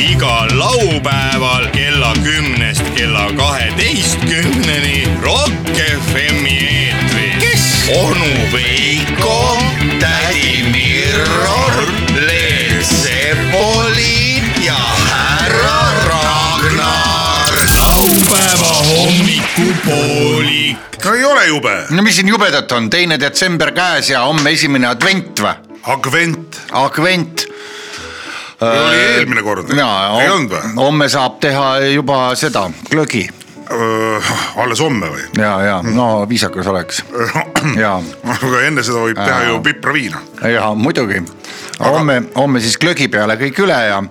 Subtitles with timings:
[0.00, 7.38] igal laupäeval kella kümnest kella kaheteistkümneni Rock FM-i eetris.
[7.40, 7.90] kes?
[7.96, 9.58] onu Veiko,
[10.00, 14.78] tädi Mirror, Leet Sepolin ja
[15.10, 17.54] härra Ragnar.
[17.76, 20.76] laupäeva hommikupoolik.
[21.04, 24.86] no ei ole jube, no mis siin jubedat on, teine detsember käes ja homme esimene
[24.86, 25.54] advent või?
[25.84, 27.53] Advent, Advent.
[28.64, 30.74] Oli eelmine kord, ei olnud või?
[30.80, 33.26] homme saab teha juba seda, glögi
[34.56, 35.22] alles homme või?
[35.38, 37.02] ja, ja no viisakas oleks
[37.84, 37.94] ja,
[38.34, 40.20] aga enne seda võib teha ju pipraviina.
[40.52, 41.22] ja muidugi.
[41.80, 44.02] homme, homme siis glögi peale kõik üle ja,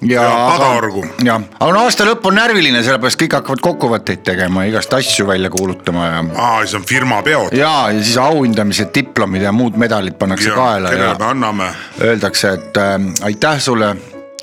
[0.00, 0.22] ja.
[0.24, 1.04] Ja padaorgu.
[1.24, 5.52] jah, aga no aasta lõpp on närviline, sellepärast kõik hakkavad kokkuvõtteid tegema, igast asju välja
[5.52, 7.52] kuulutama ja aa, siis on firma peod.
[7.56, 11.70] ja, ja siis auhindamised, diplomid ja muud medalid pannakse kaela ja kellele me anname?
[12.00, 12.98] öeldakse, et äh,
[13.28, 13.96] aitäh sulle,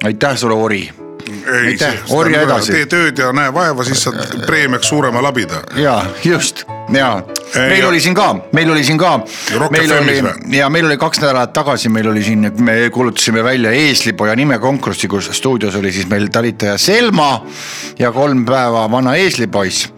[0.03, 0.83] aitäh sulle, Ori.
[1.65, 2.71] Aitäh, orja edasi.
[2.71, 5.63] tee tööd ja näe vaeva, siis saad preemiaks suurema labida.
[5.75, 7.23] ja just ja
[7.55, 9.19] Ei, meil ja- oli siin ka, meil oli siin ka,
[9.71, 14.35] meil oli ja meil oli kaks nädalat tagasi, meil oli siin, me kuulutasime välja eeslipoja
[14.35, 17.45] nimekonkurssi, kus stuudios oli siis meil talitaja Selma
[17.99, 19.89] ja kolm päeva vana eeslipoiss.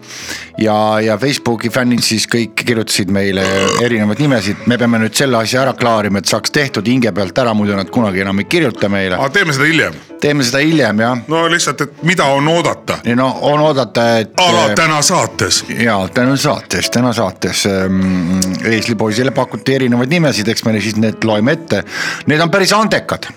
[0.58, 3.44] ja, ja Facebooki fännid siis kõik kirjutasid meile
[3.82, 7.54] erinevaid nimesid, me peame nüüd selle asja ära klaarima, et saaks tehtud hinge pealt ära,
[7.56, 9.16] muidu nad kunagi enam ei kirjuta meile.
[9.16, 9.96] aga teeme seda hiljem.
[10.20, 12.98] teeme seda hiljem jah, no lihtsalt, et mida on oodata.
[13.04, 14.32] ja no on oodata, et.
[14.36, 15.64] ala täna saates.
[15.78, 21.52] ja täna saates, täna saates ähm, eeslipoisile pakuti erinevaid nimesid, eks me siis need loeme
[21.52, 21.84] ette.
[22.26, 23.30] Need on päris andekad.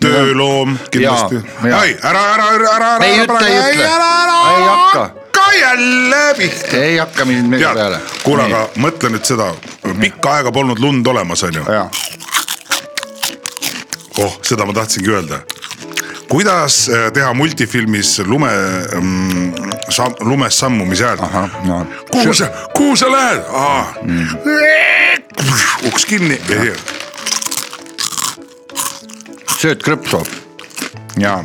[0.00, 1.42] tööloom kindlasti.
[1.62, 1.84] Ja, ja.
[1.84, 3.04] ei, ära, ära, ära, ära, ära.
[3.04, 3.84] Ei ei ütle.
[3.84, 5.10] ära, ära, Ei hakka.
[5.60, 6.76] jälle pihta.
[6.76, 9.50] ei hakka mind midagi peale kuule, aga mõtle nüüd seda,
[10.00, 11.64] pikka aega polnud lund olemas, onju.
[14.24, 15.40] oh, seda ma tahtsingi öelda.
[16.28, 18.50] Kuidas äh, teha multifilmis lume,
[20.20, 21.64] lumes sammumise häält?
[21.64, 21.86] no.
[22.10, 23.42] kuhu sa, kuhu sa lähed?
[25.86, 26.74] uks kinni ja
[29.56, 30.20] sööd krõpsu
[31.20, 31.38] ja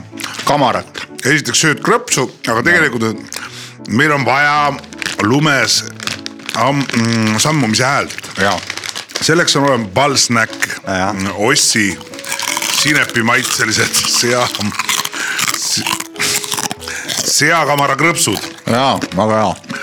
[0.46, 1.06] kamarat.
[1.26, 3.40] esiteks sööd krõpsu, aga tegelikult
[3.90, 4.74] meil on vaja
[5.24, 5.84] lumes
[6.56, 8.32] am, mm, sammumise häält.
[9.22, 12.11] selleks on olemas ballsnäkk Jah., Ossi
[12.82, 14.42] sinepimaitselised sea,
[17.26, 19.80] seakamara krõpsud, ja väga hea.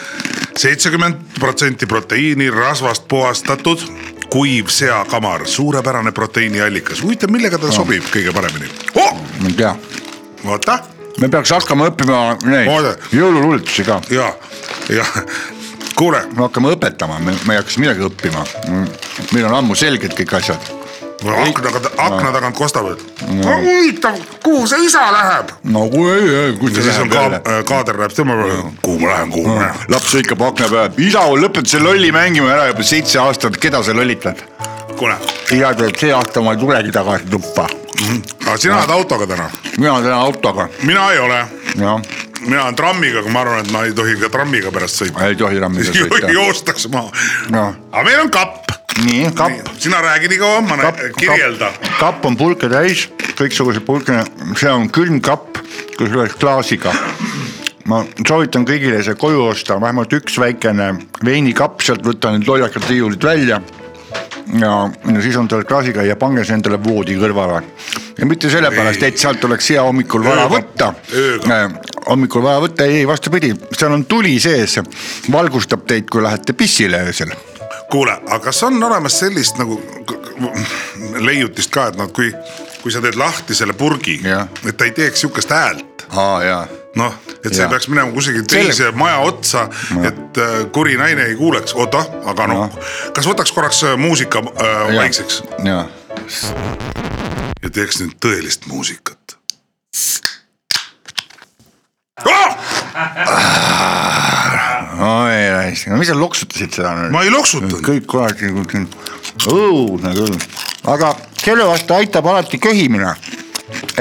[0.58, 3.84] seitsekümmend protsenti proteiini rasvast puhastatud
[4.32, 9.14] kuiv seakamar, suurepärane proteiiniallikas, huvitav, millega ta sobib kõige paremini oh!?
[9.40, 9.74] ma ei tea,
[10.44, 10.80] vaata
[11.20, 12.96] me peaks hakkama õppima neid Oota.
[13.14, 14.00] jõululuuletusi ka.
[14.10, 14.32] ja,
[14.92, 15.06] ja
[15.98, 18.44] kuule, me hakkame õpetama, me, me ei hakka midagi õppima.
[19.32, 20.77] meil on ammu selged kõik asjad.
[21.24, 22.98] Akna taga, akna tagant kostavad.
[23.44, 25.50] huvitav, kuhu see isa läheb?
[25.64, 27.24] no kui ei, ei, kui ja siis on ka,
[27.68, 29.88] kaader läheb tema peale, kuhu ma lähen, kuhu ma lähen.
[29.94, 33.96] laps hõikab akna peale, isa, lõpeta see lolli mängima ära juba seitse aastat, keda sa
[33.96, 34.44] lollitad?
[34.98, 35.14] kuule,
[35.54, 37.66] isa ütleb, see aasta ma ei tulegi tagasi tuppa.
[38.46, 41.42] aga sina oled autoga täna, mina lähen autoga, mina ei ole,
[41.78, 42.00] jah,
[42.46, 45.26] mina olen trammiga, aga ma arvan, et ma ei tohi ka trammiga pärast sõita.
[45.26, 46.30] ei tohi rammiga sõita.
[46.32, 47.10] joostakse maha
[47.54, 47.74] Noh.
[47.92, 48.67] aga meil on kapp,
[49.04, 51.70] nii, kapp, sina räägi nii kaua, ma kapp, kirjelda.
[51.98, 53.06] kapp on pulke täis,
[53.38, 54.20] kõiksuguseid pulke,
[54.58, 55.60] see on külmkapp,
[55.98, 56.94] kusjuures klaasiga.
[57.88, 60.90] ma soovitan kõigile see koju osta, vähemalt üks väikene
[61.24, 63.60] veinikapp, sealt võtta need lollakad riiulid välja.
[64.60, 64.72] ja,
[65.12, 67.62] ja siis on tal klaasiga ja pange see endale voodi kõrvale.
[68.18, 71.60] ja mitte sellepärast, et sealt oleks hea hommikul vara võtta Ööga..
[72.08, 74.80] hommikul vaja võtta, ei, vastupidi, seal on tuli sees,
[75.32, 77.36] valgustab teid, kui lähete pissile öösel
[77.90, 79.78] kuule, aga kas on olemas sellist nagu
[81.24, 82.32] leiutist ka, et noh, kui,
[82.82, 84.20] kui sa teed lahti selle purgi
[84.68, 86.06] et ta ei teeks sihukest häält.
[86.16, 86.66] Aa jaa.
[86.96, 87.68] Noh, et see Jaa.
[87.70, 89.66] peaks minema kusagile Selle- teise maja otsa,
[90.02, 92.78] et äh, kuri naine ei kuuleks, oota, aga noh,
[93.14, 95.42] kas võtaks korraks äh, muusika äh, vaikseks?
[97.62, 99.36] Ja teeks nüüd tõelist muusikat.
[104.98, 107.12] Oi raisk, no mis sa loksutasid seda nüüd?
[107.14, 108.50] ma ei loksutanud, kõik kuradi
[109.48, 110.38] õudne küll,
[110.90, 113.14] aga selle vastu aitab alati köhimine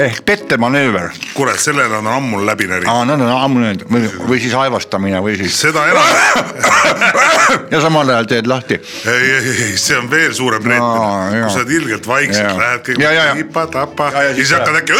[0.00, 1.12] ehk pettemanööver.
[1.34, 4.54] kuule, selle nad on ammu läbi närinud, aa, need on ammu need või, või siis
[4.58, 6.08] aevastamine või siis seda enam,
[7.72, 8.80] ja samal ajal teed lahti.
[9.04, 11.30] ei, ei, ei, see on veel suurem reetmine, jaa.
[11.44, 13.06] kui sa oled ilgelt vaikselt, lähed kõik
[13.42, 14.92] tipa-tapa Ja, ja ja siis siis hakkad äkki.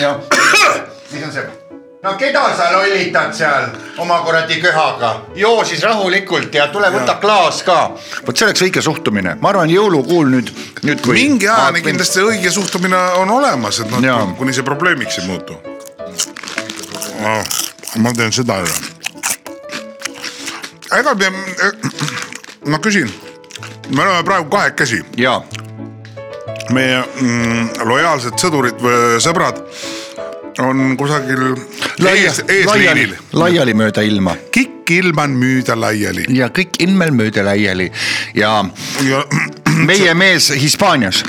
[0.00, 0.16] jah,
[1.12, 1.65] mis on see?
[2.06, 3.66] No keda sa lollitad seal
[3.98, 5.10] oma kuradi köhaga?
[5.34, 7.78] joo siis rahulikult ja tule võta klaas ka.
[8.26, 10.52] vot see oleks õige suhtumine, ma arvan, jõulukuul nüüd,
[10.86, 11.16] nüüd kui.
[11.18, 15.58] mingi ajani kindlasti õige suhtumine on olemas, et noh, kuni see probleemiks ei muutu.
[17.98, 18.72] ma teen seda ju.
[21.00, 21.32] ega me,
[22.72, 23.10] ma küsin,
[23.90, 25.40] me oleme praegu kahekesi, ja,
[26.70, 29.64] meie mm, lojaalsed sõdurid või sõbrad
[30.58, 31.42] on kusagil
[32.00, 34.36] laia, ees, eesliinil., laiali mööda ilma.
[34.52, 36.26] Kikk ilma on müüda laiali.
[36.36, 37.90] Ja kõik ilmel mööda laiali.
[38.34, 38.58] Ja
[39.06, 39.24] ja
[39.88, 41.24] meie mees Hispaanias.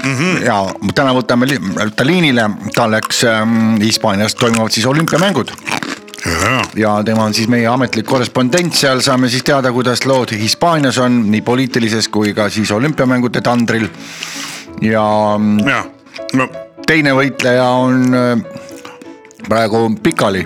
[0.00, 0.16] Mm.
[0.16, 0.44] -hmm.
[0.44, 1.46] ja täna võtame
[1.96, 4.34] ta liinile, ta läks ähm, Hispaanias.
[4.34, 5.52] Toimuvad siis olümpiamängud.
[6.76, 8.74] Ja, tema on siis meie ametlik korrespondent.
[8.74, 13.88] Seal, saame siis teada, kuidas lood Hispaanias on nii poliitilises kui ka siis olümpiamängude tandril.
[14.80, 15.84] ja mm, ja
[16.32, 16.48] no
[16.90, 18.40] teine võitleja on äh,
[19.46, 20.42] praegu pikali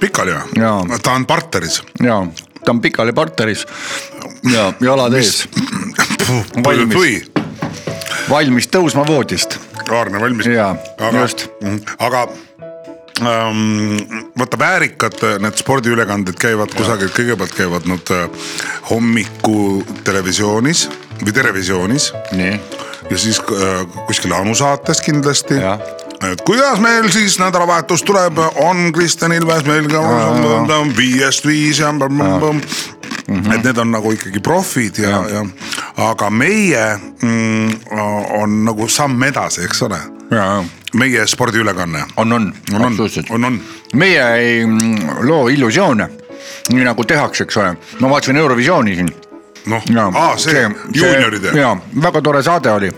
[0.00, 0.82] pikali Jaa.
[0.84, 0.98] või?
[1.00, 2.18] ta on partneris ja
[2.60, 3.64] ta on pikali partneris
[4.52, 5.46] ja jalad ees,
[6.64, 7.30] Valmis.
[8.28, 9.56] valmis tõusma voodist
[9.92, 10.46] Aarne valmis.
[10.48, 10.76] Jaa,
[11.16, 11.48] just.,
[11.98, 12.22] aga
[13.24, 13.96] ähm,
[14.38, 18.48] vaata väärikad äh, need spordiülekanded käivad kusagil, kõigepealt käivad nad äh,
[18.92, 20.86] hommiku televisioonis
[21.24, 22.56] või televisioonis nii
[23.12, 25.60] ja siis äh, kuskil Anu saates kindlasti
[26.32, 30.02] et kuidas meil siis nädalavahetus tuleb, on Kristjan Ilves meil ka
[30.96, 31.92] viiest viis ja
[33.54, 36.84] et need on nagu ikkagi profid ja, ja, ja aga meie
[37.22, 37.92] mm,
[38.40, 39.98] on nagu samm edasi, eks ole,
[40.98, 42.04] meie spordiülekanne.
[42.16, 42.86] on, on, on, on.
[42.86, 43.60] Absoluutselt, on, on.
[43.94, 46.08] Meie ei mm, loo illusioone,
[46.72, 49.12] nii nagu tehakse, eks ole, ma vaatasin Eurovisiooni siin.
[49.66, 49.82] noh,
[50.14, 51.54] aa see juunioride.
[51.60, 52.90] ja väga tore saade oli,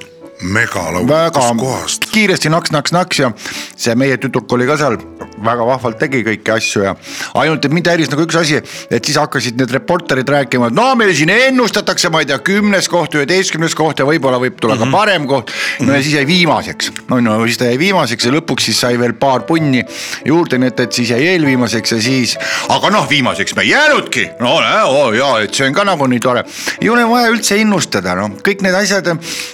[0.43, 2.09] megalaul, väga kust kohast?
[2.13, 3.33] kiiresti naks-naks-naks ja
[3.77, 4.99] see meie tüdruk oli ka seal,
[5.45, 6.95] väga vahvalt tegi kõiki asju ja
[7.41, 8.61] ainult, et mind häiris nagu üks asi,
[8.91, 12.89] et siis hakkasid need reporterid rääkima, et no meil siin ennustatakse, ma ei tea, kümnes
[12.93, 14.91] koht, üheteistkümnes koht ja võib-olla võib tulla Mhm.
[14.91, 15.51] ka parem koht.
[15.81, 18.99] no ja siis jäi viimaseks, no no siis ta jäi viimaseks ja lõpuks siis sai
[18.99, 19.85] veel paar punni
[20.25, 22.37] juurde, nii et, et siis jäi eelviimaseks ja siis,
[22.69, 26.21] aga noh, viimaseks me ei jäänudki, no oh, ja et see on ka nagu nii
[26.21, 26.45] tore.
[26.81, 29.09] ei ole vaja üldse ennustada, noh, kõik need asjad,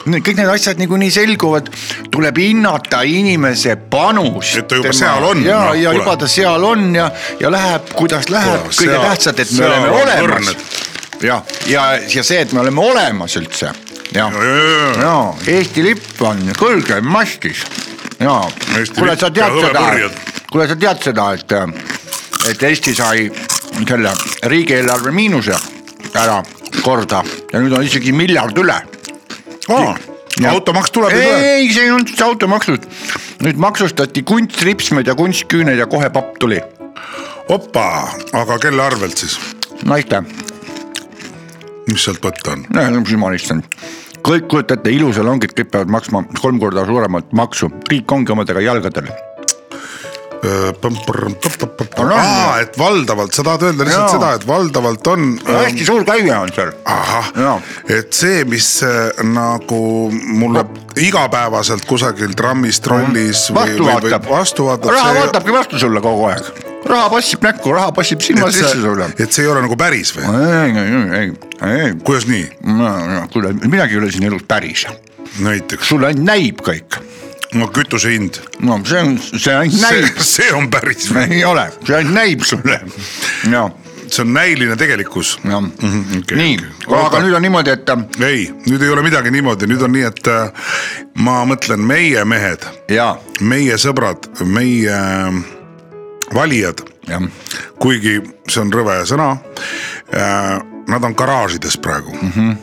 [0.06, 1.70] kõik need asjad niikuinii selguvad,
[2.10, 4.56] tuleb hinnata inimese panust.
[4.60, 7.10] Et ta juba seal on, ja noh,, ja juba ta seal on ja,
[7.40, 10.56] ja läheb, kuidas läheb, kõige tähtsam, et me oleme olemas.
[11.22, 13.72] ja, ja, ja see, et me oleme olemas üldse.
[14.10, 15.14] Ja, ja, ja,
[15.52, 17.62] Eesti lipp on kõrgel mastis
[18.18, 18.40] ja.
[18.96, 19.84] Kuule, sa tead seda
[20.50, 21.52] kuule, sa tead seda, et,
[22.50, 23.28] et Eesti sai
[23.86, 24.12] selle
[24.50, 25.54] riigieelarve miinuse
[26.18, 26.40] ära
[26.82, 27.22] korda
[27.52, 28.76] ja nüüd on isegi miljard üle.
[30.50, 32.86] Automaks tuleb ei, ei, see ei olnud üldse automaksud,
[33.44, 36.60] nüüd maksustati kunstripsmed ja kunstküüned ja kohe papp tuli,
[37.48, 37.86] opa,
[38.36, 39.38] aga kelle arvelt siis,
[39.88, 40.22] naiste,
[41.88, 42.66] mis sealt võtta on?
[43.00, 43.66] mis ma issand
[44.20, 49.08] kõik kujutate, ilusalongid, kõik peavad maksma kolm korda suuremat maksu, riik ongi omadega jalgadel.
[52.16, 55.26] aa, et valdavalt, sa tahad öelda lihtsalt seda, et valdavalt on.
[55.44, 56.72] hästi suur käive on seal.
[56.84, 57.32] ahah
[57.88, 58.68] et see, mis
[59.26, 60.64] nagu mulle
[61.00, 64.94] igapäevaselt kusagil trammis, trollis või, või, või vastu vaatab.
[64.96, 66.50] raha vaatabki vastu sulle kogu aeg,
[66.88, 69.10] raha passib näkku, raha passib silma sisse sulle.
[69.18, 70.26] et see ei ole nagu päris või?
[70.40, 71.30] ei, ei, ei,
[71.70, 72.48] ei, kuidas nii,
[73.32, 74.86] kuule midagi ei ole siin elus päris,
[75.44, 77.00] näiteks, sulle ainult näib kõik,
[77.54, 81.68] no kütuse hind, no see on, see ainult see näib,, see on päris ei ole,
[81.84, 82.80] see ainult näib sulle.
[83.50, 83.64] Ja,
[84.06, 85.38] see on näiline tegelikkus.
[85.44, 86.58] ja Mhm, okei, nii.
[86.86, 87.94] okei., aga nüüd on niimoodi, et
[88.26, 90.68] ei, nüüd ei ole midagi niimoodi, nüüd on nii, et äh,
[91.14, 95.42] ma mõtlen meie mehed, ja, meie sõbrad, meie äh,
[96.34, 97.22] valijad, jah,
[97.82, 99.34] kuigi see on rõve sõna.
[100.90, 102.10] Nad on garaažides praegu.
[102.22, 102.32] Mm.
[102.34, 102.56] -hmm.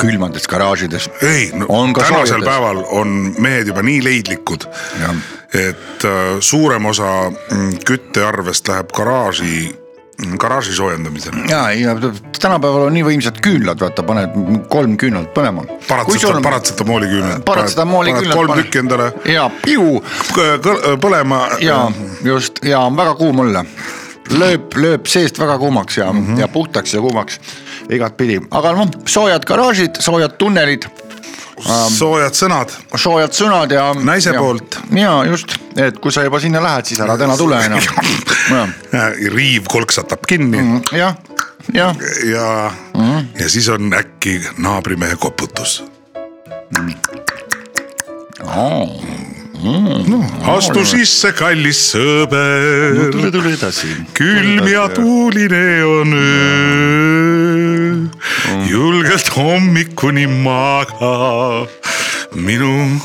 [0.00, 2.46] Külmades garaažides, ei no,, tänasel soojades.
[2.48, 4.66] päeval on mehed juba nii leidlikud,
[5.54, 9.70] et äh, suurem osa mm, küttearvest läheb garaaži,
[10.40, 11.44] garaaži soojendamisele.
[11.50, 11.96] ja, ja
[12.40, 14.36] tänapäeval on nii võimsad küünlad, vaata, paned
[14.72, 15.66] kolm küünlat põlema.
[15.88, 17.46] paratseta-, paratsetamooli küüned.
[17.48, 18.36] paratsetamooli küünlad.
[18.36, 20.02] kolm tükki endale ja piu
[20.34, 21.46] kõ- põlema.
[21.64, 21.82] ja
[22.24, 23.64] just ja on väga kuum olla.
[24.30, 26.40] lööb, lööb seest väga kuumaks ja mm, -hmm.
[26.40, 27.40] ja puhtaks ja kuumaks
[27.90, 30.86] igatpidi, aga noh, soojad garaažid, soojad tunnelid,
[31.96, 33.90] soojad sõnad, soojad sõnad ja.
[33.94, 34.78] Naise poolt..
[34.96, 38.74] ja just, et kui sa juba sinna lähed, siis ära täna tule enam.
[39.36, 40.82] riiv kolksatab kinni mm.
[40.96, 41.14] jah,
[41.74, 42.46] jah, ja
[42.94, 43.26] mm, -hmm.
[43.42, 45.84] ja siis on äkki naabrimehe koputus.
[49.62, 50.20] No
[50.54, 53.10] astu sisse, kallis sõber.
[53.12, 53.88] Tule, tule edasi.
[54.16, 57.94] külm ja tuuline on öö,
[58.70, 61.66] julgelt hommikuni maga
[62.34, 63.00] minu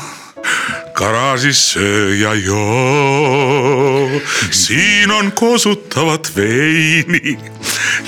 [0.96, 4.10] garaažis söö ja joo,
[4.50, 7.38] siin on kosutavat veini,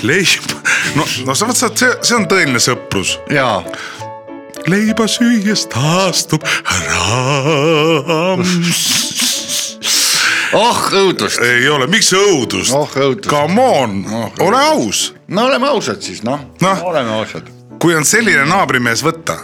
[0.01, 0.51] leib,
[0.95, 3.61] no, no sa vaata, see, see on tõeline sõprus, jaa,
[4.67, 6.43] leiba süües taastub
[6.87, 8.43] raam.
[10.53, 13.29] oh õudust, ei ole, miks õudust oh õudust.
[13.29, 16.75] Come on Oh,, ole aus, no oleme ausad siis noh Noh.
[16.81, 17.47] no., oleme ausad,
[17.79, 19.37] kui on selline naabrimees võtta,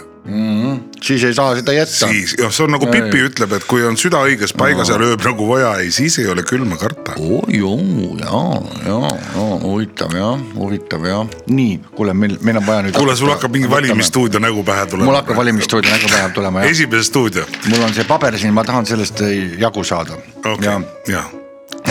[1.02, 2.08] siis ei saa seda jätta.
[2.08, 2.86] siis jah, see on nagu.
[2.90, 6.28] Pipi ütleb, et kui on süda õiges paigas ja lööb nagu vaja, ei siis ei
[6.32, 7.16] ole külma karta.
[7.20, 7.78] oi joo,
[8.20, 12.98] jaa, jaa, jaa, huvitav jah, huvitav jah, nii, kuule, meil, meil on vaja nüüd.
[12.98, 15.10] kuule, sul hakkab mingi valimisstuudio nägu pähe tulema.
[15.10, 18.64] mul hakkab valimisstuudio nägu pähe tulema jah, esimene stuudio, mul on see paber siin, ma
[18.66, 19.24] tahan sellest
[19.58, 20.18] jagu saada.
[20.44, 20.78] okei,
[21.12, 21.34] jah.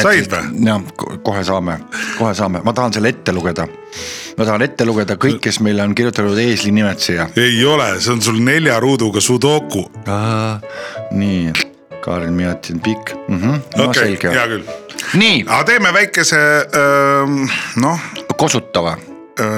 [0.01, 0.65] Said või?
[0.67, 0.81] jah,
[1.23, 1.77] kohe saame,
[2.17, 3.67] kohe saame, ma tahan selle ette lugeda.
[4.37, 7.29] ma tahan ette lugeda kõik, kes meile on kirjutanud eesliinimed siia.
[7.39, 9.85] ei ole, see on sul nelja ruuduga sudoku.
[11.11, 11.51] nii,
[12.05, 13.61] Kaarel Miatin pikk mm, -hmm.
[13.77, 14.47] no okei, selge hea.
[14.47, 14.63] küll.
[15.13, 17.25] nii, aga teeme väikese öö,
[17.81, 17.99] noh,
[18.37, 18.97] kosutava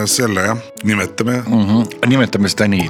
[0.05, 2.07] selle jah, nimetame mm, -hmm.
[2.09, 2.89] nimetame seda nii.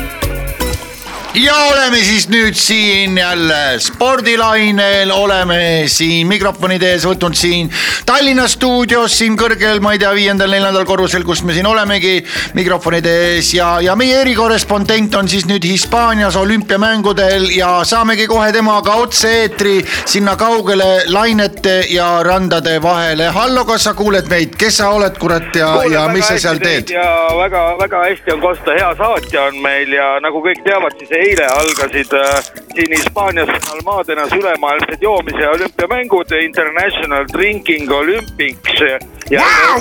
[1.35, 7.69] Ja oleme siis nüüd siin jälle spordilainel, oleme siin mikrofonide ees võtnud siin
[8.05, 12.17] Tallinna stuudios siin kõrgel, ma ei tea, viiendal-neljandal korrusel, kus me siin olemegi
[12.57, 18.97] mikrofonide ees ja, ja meie erikorrespondent on siis nüüd Hispaanias olümpiamängudel ja saamegi kohe temaga
[19.05, 23.29] otse-eetri sinna kaugele lainete ja randade vahele.
[23.31, 26.91] hallo, kas sa kuuled meid, kes sa oled, kurat, ja, ja mis sa seal teed?
[26.91, 27.07] ja
[27.39, 32.13] väga-väga hästi on kosta, hea saatja on meil ja nagu kõik teavad, siis eile algasid
[32.17, 32.43] äh,
[32.75, 38.79] siin Hispaanias Almadenas ülemaailmsed joomise olümpiamängud, International Drinking Olympics.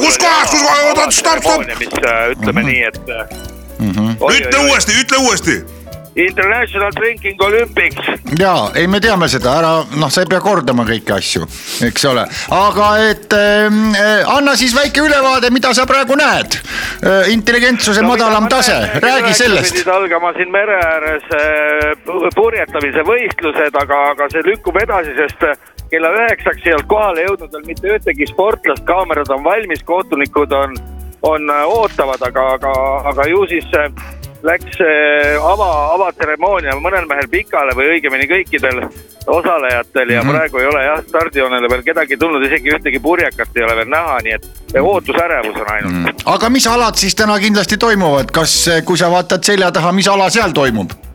[0.01, 1.79] Kus kohas, kus kohas, oot, oot, stopp, stopp.
[1.79, 4.11] mis äh, ütleme nii, et äh, Mhm.
[4.21, 5.55] ütle uuesti, ütle uuesti.
[6.17, 11.15] International Drinking Olympics, ja ei, me teame seda, ära noh, sa ei pea kordama kõiki
[11.15, 11.47] asju,
[11.87, 12.25] eks ole,
[12.57, 16.59] aga et äh, anna siis väike ülevaade, mida sa praegu näed.
[17.33, 19.73] intelligentsuse madalam tase, räägi sellest.
[19.73, 25.47] pidid algama siin mere ääres äh, pu- purjetamise võistlused, aga, aga see lükkub edasi, sest
[25.47, 25.57] äh,
[25.91, 30.77] kella üheksaks ei olnud kohale jõudnud veel mitte ühtegi sportlast, kaamerad on valmis, kohtunikud on,
[31.23, 32.75] on äh, ootavad, aga, aga,
[33.13, 33.89] aga ju siis äh,
[34.43, 38.81] läks äh, ava, avatseremoonia mõnel mehel pikale või õigemini kõikidel
[39.27, 40.33] osalejatel ja mm -hmm.
[40.33, 44.19] praegu ei ole jah, stardijoonele veel kedagi tulnud, isegi ühtegi purjekat ei ole veel näha,
[44.25, 44.49] nii et
[44.81, 46.05] ootusärevus on ainult mm.
[46.07, 46.33] -hmm.
[46.35, 50.31] aga mis alad siis täna kindlasti toimuvad, kas, kui sa vaatad selja taha, mis ala
[50.31, 51.10] seal toimub?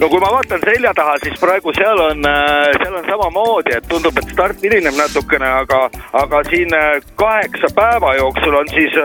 [0.00, 2.26] No kui ma vaatan selja taha, siis praegu seal on,
[2.78, 5.80] seal on samamoodi, et tundub, et start hilineb natukene, aga,
[6.22, 8.96] aga siin äh, kaheksa päeva jooksul on siis,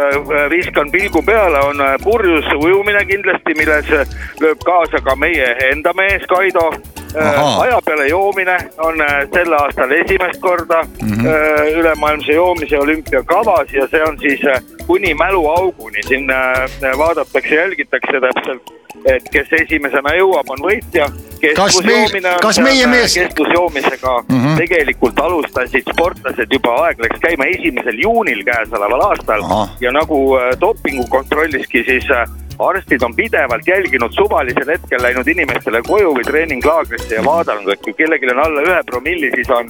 [0.49, 5.93] viskan pilgu peale, on äh, purjus ujumine kindlasti, milles äh, lööb kaasa ka meie enda
[5.97, 6.69] mees Kaido.
[7.17, 7.61] Ahaa.
[7.61, 11.79] aja peale joomine on äh, sel aastal esimest korda mm -hmm.
[11.79, 18.71] ülemaailmse joomise olümpiakavas ja see on siis äh, kuni mäluauguni, siin äh, vaadatakse, jälgitakse täpselt,
[19.05, 21.05] et kes esimesena jõuab, on võitja.
[21.55, 24.41] Kas meil- kas meie mees- kestvusjoomisega mm.
[24.43, 24.57] -hmm.
[24.57, 29.69] tegelikult alustasid sportlased juba, aeg läks käima esimesel juunil käesoleval aastal Ahah.
[29.81, 32.27] ja nagu äh, dopingu kontrolliski, siis äh,
[32.59, 37.93] arstid on pidevalt jälginud suvalisel hetkel läinud inimestele koju või treeninglaagrisse ja vaadanud, et kui
[37.93, 39.69] kellelgi on alla ühe promilli, siis on,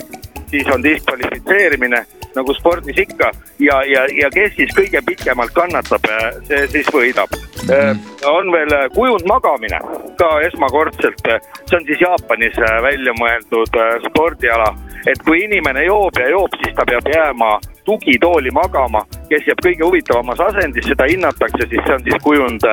[0.50, 6.06] siis on diskvalifitseerimine nagu spordis ikka ja, ja, ja kes siis kõige pikemalt kannatab,
[6.48, 7.70] see siis võidab mm.
[7.70, 8.04] -hmm.
[8.30, 9.80] on veel äh, kujundmagamine
[10.20, 11.26] ka esmakordselt,
[11.70, 14.70] see on siis Jaapanis äh, välja mõeldud äh, spordiala,
[15.08, 19.84] et kui inimene joob ja joob, siis ta peab jääma tugitooli magama, kes jääb kõige
[19.86, 22.66] huvitavamas asendis, seda hinnatakse, siis see on siis kujund,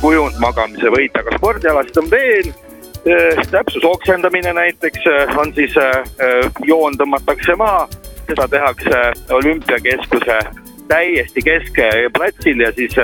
[0.00, 2.63] kujundmagamise võit, aga spordialasid on veel äh,
[3.50, 6.04] täpsus oksendamine näiteks äh, on siis äh,
[6.64, 7.88] joon tõmmatakse maha,
[8.26, 10.38] seda tehakse olümpiakeskuse
[10.88, 12.96] täiesti keskplatsil ja siis,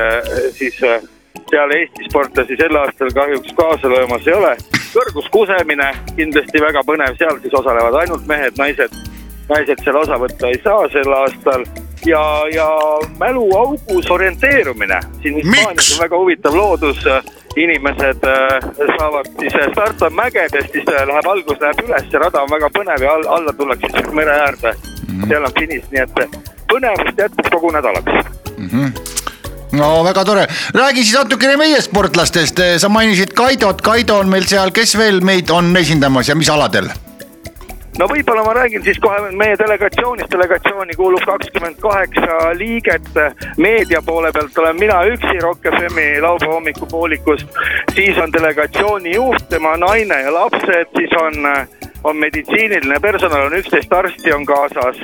[0.56, 1.02] siis äh,
[1.50, 4.56] seal Eesti sportlasi sel aastal kahjuks kaasa löömas ei ole.
[4.90, 8.96] kõrguskusemine kindlasti väga põnev, seal siis osalevad ainult mehed, naised.
[9.50, 11.64] Naised seal osa võtta ei saa sel aastal
[12.06, 12.22] ja,
[12.54, 12.68] ja
[13.18, 15.00] mäluaugus orienteerumine.
[15.22, 17.04] siin Hispaanias on väga huvitav loodus,
[17.56, 22.50] inimesed äh, saavad siis, start on mägedest, siis äh, läheb algus läheb üles, rada on
[22.50, 25.20] väga põnev ja all, alla tullakse siis mere äärde mm.
[25.20, 25.28] -hmm.
[25.28, 26.40] seal on finiš, nii et
[26.72, 28.32] põnevust jätkub kogu nädalaks.
[29.72, 34.70] no väga tore, räägi siis natukene meie sportlastest, sa mainisid Kaidot, Kaido on meil seal,
[34.70, 36.90] kes veel meid on esindamas ja mis aladel?
[37.98, 43.08] No võib-olla ma räägin siis kohe meie delegatsioonist, delegatsiooni kuulub kakskümmend kaheksa liiget.
[43.56, 47.48] meedia poole pealt olen mina üksi Rock FM-i laupäeva hommikupoolikust,
[47.94, 51.46] siis on delegatsiooni juht, tema naine ja lapsed, siis on,
[52.04, 55.02] on meditsiiniline personal, on üksteist arsti on kaasas.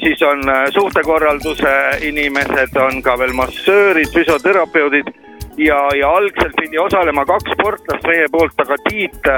[0.00, 5.14] siis on äh, suhtekorralduse inimesed, on ka veel massöörid, füsioterapeudid
[5.56, 9.30] ja, ja algselt pidi osalema kaks sportlast meie poolt, aga Tiit,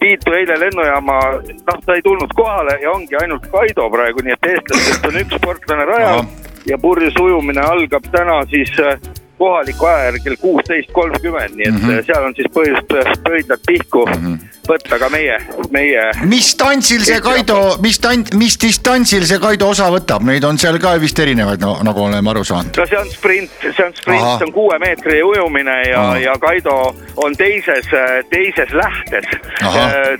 [0.00, 4.50] Tiitu eile lennujaama, noh, ta ei tulnud kohale ja ongi ainult Kaido praegu, nii et
[4.54, 6.24] eestlastest on üks sportlane rajal
[6.66, 8.98] ja purjus ujumine algab täna siis äh,
[9.38, 12.04] kohaliku aja järgi kuusteist kolmkümmend, nii et mm -hmm.
[12.06, 14.38] seal on siis põhjust äh, pöidlad pihku mm -hmm.
[14.68, 15.38] võtta ka meie,
[15.70, 20.58] meie mis tantsil see Kaido, mis tant-, mis distantsil see Kaido osa võtab, neid on
[20.58, 22.76] seal ka vist erinevaid no,, nagu oleme aru saanud.
[22.76, 26.94] no see on sprint, see on sprint, see on kuue meetri ujumine ja ja Kaido
[27.16, 27.86] on teises,
[28.30, 29.26] teises lähtes,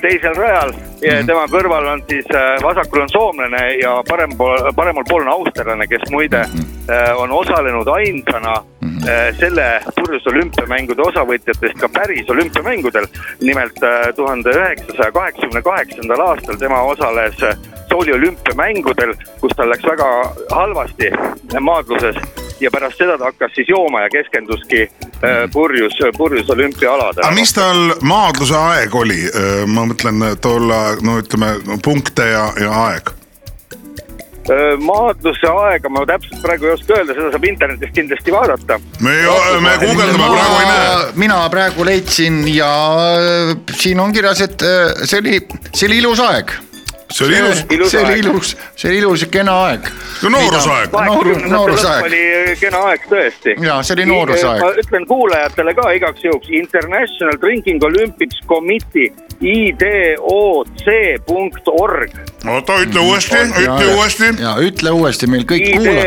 [0.01, 1.27] teisel rajal ja Mhm.
[1.27, 5.87] tema kõrval on siis äh, vasakul on soomlane ja parem pool, paremal pool on austerlane,
[5.87, 6.65] kes muide Mhm.
[6.91, 8.76] äh, on osalenud ainsana äh,
[9.39, 13.07] selle purjus olümpiamängude osavõtjatest ka päris olümpiamängudel.
[13.41, 17.57] nimelt äh, tuhande üheksasaja kaheksakümne kaheksandal aastal tema osales äh,
[17.89, 21.11] Sooli olümpiamängudel, kus tal läks väga halvasti
[21.61, 22.17] maadluses
[22.61, 27.27] ja pärast seda ta hakkas siis jooma ja keskenduski äh, purjus, purjus olümpiaaladele.
[27.27, 29.21] aga mis tal maadluse aeg oli,
[29.67, 33.15] ma mõtlen tolle, no ütleme punkte ja, ja aeg.
[34.79, 38.79] Maadluse aega ma täpselt praegu ei oska öelda, seda saab internetist kindlasti vaadata.
[39.01, 39.17] me,
[39.65, 41.01] me guugeldame praegu ei näe.
[41.25, 42.71] mina praegu leidsin ja
[43.73, 44.63] siin on kirjas, et
[45.03, 45.41] see oli,
[45.73, 46.55] see oli ilus aeg.
[47.11, 49.81] See oli ilus, Ilus see oli ilus, see oli ilus ja kena aeg.
[50.23, 50.91] noorusaeg.
[51.51, 52.05] Noorusaeg.
[52.05, 53.55] oli kena aeg tõesti.
[53.63, 54.61] Jaa, see oli noorusaeg.
[54.63, 60.91] ma ütlen kuulajatele ka igaks juhuks International Drinking Olympics Committee IDOC.org.
[62.47, 64.25] oota, ütle uuesti, ütle uuesti.
[64.41, 66.07] ja ütle uuesti, meil kõik kuulavad.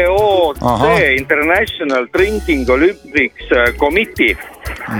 [0.61, 0.97] Ahah.
[1.17, 4.37] International Drinking Olympics äh, Committee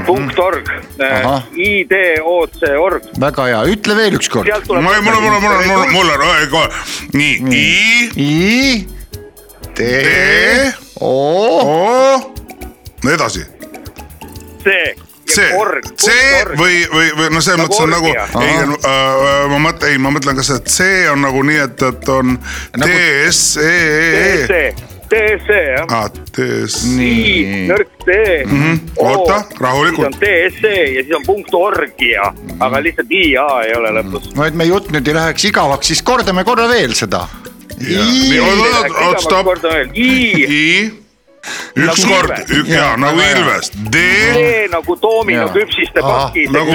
[0.05, 1.43] punkt org, Ahah.
[1.55, 4.45] IDOC org, väga hea, ütle veel ükskord.
[4.47, 4.83] sealt tuleb.
[4.83, 6.69] mul, mul, mul, mul, mul, mul on kohe,
[7.13, 8.88] nii, I, I,
[9.75, 9.81] T
[11.01, 12.33] O, O,
[13.13, 13.45] edasi.
[14.63, 14.95] see.
[15.29, 15.43] C,
[16.01, 16.13] C
[16.57, 20.09] või, või, või no selles Nagu mõttes on nagu, ei äh,, ma mõtlen, ei, ma
[20.15, 24.47] mõtlen, kas see C on nagu nii, et, et on Nagu- D, S, E, E,
[24.49, 24.63] E.
[25.10, 25.86] DSC, DSC jah.
[25.89, 28.80] aa, D, S, I nii, nõrk D Mhm.
[28.98, 30.08] Oota, rahulikult.
[30.08, 34.30] siis on DSC ja siis on punkt orgia, aga lihtsalt IA ei ole lõpus.
[34.36, 37.28] no et meie jutt nüüd ei läheks igavaks, siis kordame korra veel seda.
[37.80, 39.48] nii, oot, stopp.
[39.95, 40.10] I,
[40.45, 40.91] I,
[41.80, 43.38] üks Nagu kord ja nagu väga hea.
[43.39, 44.02] Ilves, D.
[44.36, 44.41] D
[44.74, 45.54] nagu doomino Jaa.
[45.56, 46.74] küpsiste pakis, nagu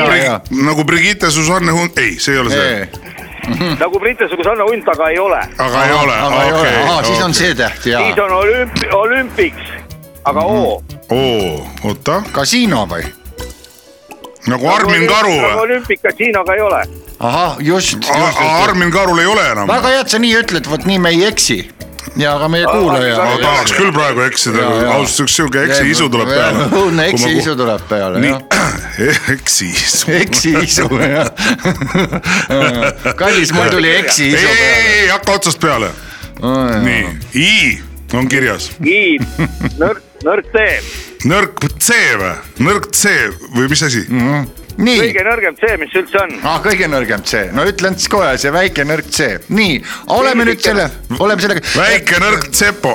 [0.64, 2.88] nagu Brigitte Susanne Hunt, ei, see ei ole see,
[3.82, 5.40] nagu Brite Susanne Hunt, aga ei ole.
[5.58, 7.34] aga ei ole, aga ei ole, aa siis okei on.
[7.34, 9.72] see täht ja siis on olümp-, olümpiks,
[10.24, 10.82] aga O.
[11.10, 13.04] oo, oota, kasiino või?
[14.46, 15.62] nagu Armin Karu nagu või?
[15.68, 16.82] olümpika siin aga ei ole.
[17.18, 18.40] ahah, just, just, just.
[18.64, 19.68] Armin Karul ei ole enam.
[19.68, 21.62] väga hea, et sa nii ütled, vot nii me ei eksi
[22.16, 23.16] ja ka meie kuulaja.
[23.18, 26.66] ma tahaks küll praegu eksida, ausalt öeldes siuke eksiisu tuleb peale.
[26.80, 28.42] õudne eksiisu tuleb peale, jah.
[29.36, 30.10] eksiisu.
[30.20, 31.30] eksiisu, jah.
[33.18, 34.94] kallis, mul tuli ei, eksiisu ei, peale.
[35.00, 35.90] ei hakka otsast peale.
[36.84, 37.02] nii,
[37.34, 37.80] I
[38.14, 39.16] on kirjas, I,
[39.80, 40.66] nõrk, nõrk D.
[41.30, 42.34] nõrk C või,
[42.68, 43.16] nõrk C
[43.56, 44.06] või mis asi?
[44.78, 46.34] nii, kõige nõrgem C, mis üldse on.
[46.42, 49.78] ah, kõige nõrgem C, no ütlen siis kohe see väike nõrk C, nii,
[50.16, 51.64] oleme nüüd selle, oleme sellega.
[51.76, 52.94] väike nõrk Tsepo,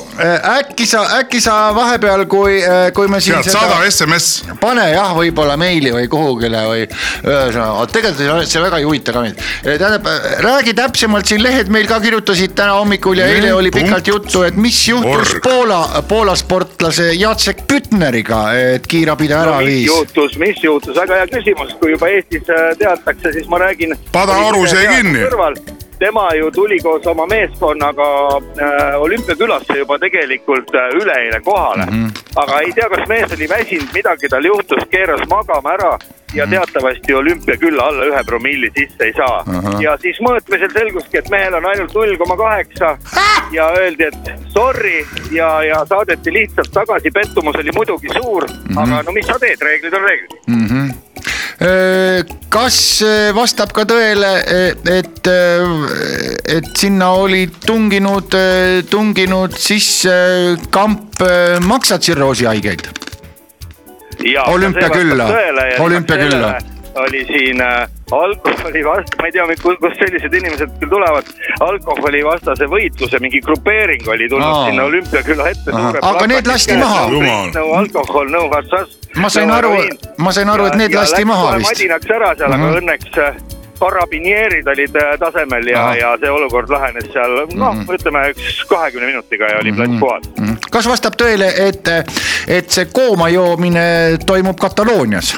[0.55, 2.59] äkki sa, äkki sa vahepeal, kui,
[2.95, 4.43] kui me siin saada SMS.
[4.61, 9.41] pane jah, võib-olla meili või kuhugile või ühesõnaga, tegelikult see väga ei huvita ka meid.
[9.65, 10.09] tähendab,
[10.45, 14.57] räägi täpsemalt, siin lehed meil ka kirjutasid täna hommikul ja eile oli pikalt juttu, et
[14.59, 15.41] mis juhtus Org.
[15.43, 18.41] Poola, Poola sportlase Jacek Pütneriga,
[18.73, 19.87] et kiirabi ta ära no, mis viis.
[19.87, 23.95] juhtus, mis juhtus, väga hea küsimus, kui juba Eestis äh, teatakse, siis ma räägin.
[24.11, 25.19] Padaorus jäi kinni.
[25.99, 32.05] tema ju tuli koos oma meeskonnaga äh, olümpiakülasse juba tegelikult äh, üleeile kohale mm, Mhm.
[32.07, 32.41] -hmm.
[32.41, 35.97] aga ei tea, kas mees oli väsinud, midagi tal juhtus, keeras magama ära
[36.33, 39.43] ja teatavasti olümpiakülla alla ühe promilli sisse ei saa.
[39.79, 42.97] ja siis mõõtmisel selguski, et mehel on ainult null koma kaheksa
[43.51, 48.45] ja öeldi, et sorry ja, ja saadeti lihtsalt tagasi, pettumus oli muidugi suur,
[48.77, 50.39] aga no mis sa teed, reeglid on reeglid.
[52.49, 54.29] Kas äh, vastab ka tõele,
[54.87, 58.35] et, et sinna oli tunginud,
[58.89, 60.15] tunginud sisse
[60.71, 61.19] kamp
[61.67, 62.87] maksatsirroosihaigeid?
[64.23, 65.27] ja Olümpiakülla.
[65.79, 66.57] Olümpiakülla.
[66.95, 67.61] oli siin
[68.11, 71.27] alkoholi vast-, ma ei tea, kust sellised inimesed küll tulevad,
[71.63, 74.65] alkoholivastase võitluse mingi grupeering oli tulnud Aa.
[74.69, 75.75] sinna olümpiakülla ette.
[76.01, 77.05] Aga need lasti maha.
[77.79, 78.98] Alkohol, no hassas.
[79.15, 81.71] Ma sain aru- ma sain aru, et need lasti maha vist.
[81.71, 83.39] madinaks ära seal, aga õnneks äh,
[83.79, 89.07] karabinierid olid äh, tasemel ja Ahah., ja see olukord lahenes seal, noh, ütleme üks kahekümne
[89.13, 90.59] minutiga ja oli plats puhas.
[90.71, 91.87] kas vastab tõele, et,
[92.47, 93.85] et see kooma joomine
[94.25, 95.37] toimub Kataloonias?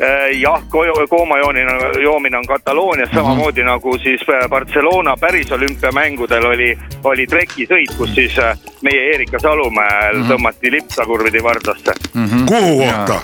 [0.00, 0.62] Äh, jah,
[1.08, 8.12] koomajoonina, joomine on Kataloonias samamoodi nagu siis äh, Barcelona päris olümpiamängudel oli, oli trekisõit, kus
[8.14, 11.94] siis äh, meie Erika Salumäel tõmmati lipp tagurpidi vardasse.
[12.12, 13.20] kuhu kohta?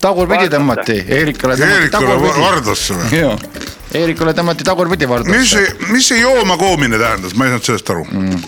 [0.00, 2.42] tagurpidi tõmmati, Eerikale tõmmati tagurpidi.
[2.42, 3.20] Vardasse või?
[3.20, 3.38] jaa,
[4.02, 5.46] Eerikule tõmmati tagurpidi mis vardasse.
[5.54, 8.42] see, mis see joomakoomine tähendas, ma ei saanud sellest aru mm..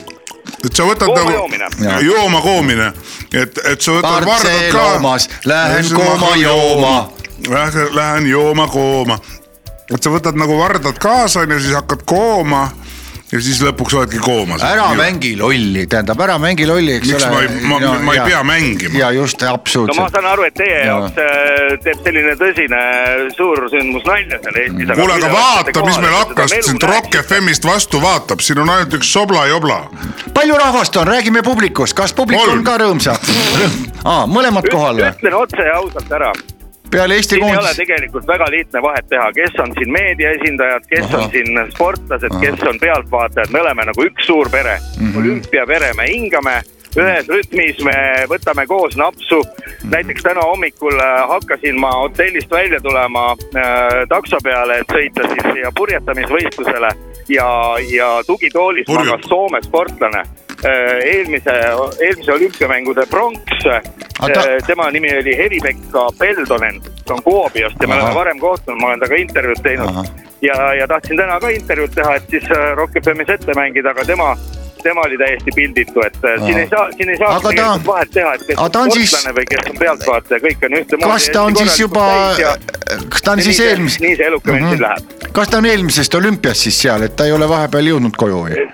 [0.66, 1.70] et sa võtad Kooma nagu joomine.
[2.10, 2.92] joomakoomine,
[3.30, 4.84] et, et sa võtad vardad ka.
[4.90, 6.94] Barcelonas lähen kooma jooma.
[7.48, 9.18] Lähen, lähen jooma kooma.
[9.94, 12.68] et sa võtad nagu vardad kaasa onju, siis hakkad kooma
[13.32, 14.62] ja siis lõpuks oledki koomas.
[14.62, 17.30] ära mängi lolli, tähendab ära mängi lolli, eks Miks ole.
[17.32, 18.98] ma ei- ma- ma ei pea mängima?
[18.98, 20.12] ja just, no ma absoluutselt.
[20.12, 20.86] saan aru, et teie Jaa.
[20.86, 22.80] jaoks äh, teeb selline tõsine
[23.36, 24.94] suursündmus nalja seal Eestis.
[24.94, 29.10] kuule, aga vaata, mis meil hakkas sind Rock FM-ist vastu vaatab, siin on ainult üks
[29.12, 29.80] sobla-jobla.
[30.34, 32.58] palju rahvast on, räägime publikust, kas publik Kolm.
[32.58, 33.18] on ka rõõmsa?
[34.04, 35.10] aa, mõlemad kohal või?
[35.18, 36.32] ütlen otse ja ausalt ära,
[36.90, 37.76] peale Eesti siin ei ole koondis.
[37.76, 41.24] tegelikult väga lihtne vahet teha, kes on siin meedia esindajad, kes Ahah.
[41.24, 45.06] on siin sportlased, kes on pealtvaatajad, me oleme nagu üks suur pere mm.
[45.06, 45.18] -hmm.
[45.18, 46.60] olümpiapere, me hingame
[46.98, 47.94] ühes rütmis, me
[48.30, 49.42] võtame koos napsu.
[49.90, 55.52] näiteks täna hommikul äh, hakkasin ma hotellist välja tulema äh, takso peale, et sõita siis
[55.52, 56.90] siia purjetamisvõistlusele
[57.28, 57.48] ja,
[57.90, 59.06] ja tugitoolis Purjut.
[59.06, 60.24] magas Soome sportlane
[60.64, 61.50] eelmise,
[62.00, 63.66] eelmise olümpiamängude pronks
[64.20, 68.38] Aga ta- äh, tema nimi oli Heli-Pekka Peldonen, ta on Kuopiost ja me oleme varem
[68.38, 70.06] kohtunud, ma olen temaga intervjuud teinud
[70.42, 74.04] ja, ja tahtsin täna ka intervjuud teha, et siis äh, Rock FM-is ette mängida, aga
[74.04, 74.36] tema,
[74.82, 78.10] tema oli täiesti pilditu, et äh, siin ei saa, siin ei saa Aga ta- vahet
[78.12, 81.12] teha, et kes on on siis- sportlane või kes on pealtvaataja, kõik on ühtemoodi.
[81.12, 82.06] kas ta on siis juba,
[83.08, 84.70] kas ta on siis eelmis-, nii see eluke vend Mhm.
[84.76, 85.32] siin läheb.
[85.32, 88.68] kas ta on eelmisest olümpiast siis seal, et ta ei ole vahepeal jõudnud koju või?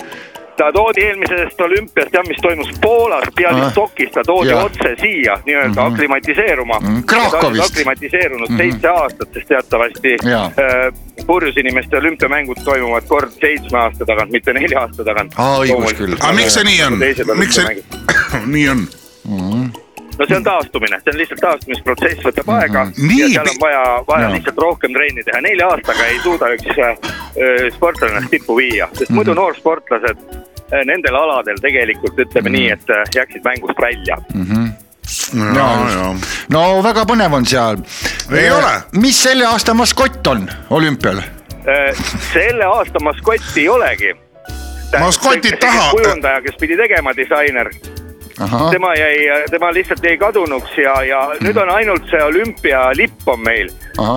[0.57, 4.65] Ta toodi eelmisest olümpiast jah, mis toimus Poolas, Bialystokis, ta toodi Jah.
[4.65, 5.93] otse siia nii-öelda Mhm.
[5.95, 6.97] aklimatiseeruma Mhm.
[6.97, 7.71] Ja ta on Krakowist.
[7.71, 8.57] aklimatiseerunud Mhm.
[8.59, 10.93] seitse aastat, sest teatavasti äh,
[11.27, 15.33] purjusinimeste olümpiamängud toimuvad kord seitsme aasta tagant, mitte nelja aasta tagant.
[15.37, 16.15] Aa, õigus küll.
[16.21, 16.99] aga miks see nii on,
[17.39, 17.83] miks see
[18.55, 18.87] nii on?
[20.19, 23.83] no see on taastumine, see on lihtsalt taastumisprotsess, võtab aega Nii ja seal on vaja,
[24.09, 24.33] vaja Jaa.
[24.37, 26.97] lihtsalt rohkem trenni teha, nelja aastaga ei suuda üks äh,
[27.75, 30.17] sportlane ennast tippu viia, sest muidu noorsportlased
[30.87, 34.17] nendel aladel tegelikult ütleme nii, et äh, jääksid mängust välja.
[35.55, 36.15] ja, ja.
[36.51, 37.77] no väga põnev on seal.
[38.35, 38.73] Ei ole.
[38.93, 41.19] mis selle aasta maskott on olümpial?
[41.67, 41.93] Äh,
[42.33, 44.15] selle aasta maskotti ei olegi.
[45.01, 47.69] Maskotid taha- kujundaja, kes pidi tegema disainer,
[48.71, 49.17] tema jäi,
[49.51, 53.71] tema lihtsalt jäi kadunuks ja, ja nüüd on ainult see olümpialipp on meil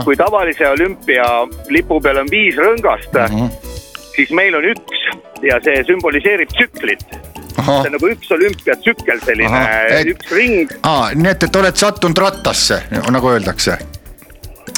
[0.04, 3.46] kui tavalise olümpialipu peal on viis rõngast, Mhm.
[4.20, 5.04] Siis meil on üks
[5.48, 7.06] ja see sümboliseerib tsüklit.
[7.60, 11.76] see on nagu üks olümpiatsükkel, selline Ahah, et- üks ring, aa, nii et, et oled
[11.80, 13.78] sattunud rattasse, nagu öeldakse.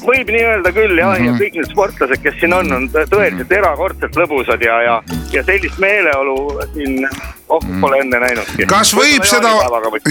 [0.05, 1.21] Võib nii öelda küll jah Mhm.
[1.21, 1.41] mm, -hmm.
[1.41, 4.95] ja kõik need sportlased, kes siin on, on tõ- tõeliselt erakordselt lõbusad ja, ja,
[5.33, 7.07] ja sellist meeleolu siin,
[7.49, 8.65] oh, pole enne näinudki.
[8.67, 9.51] kas võib seda,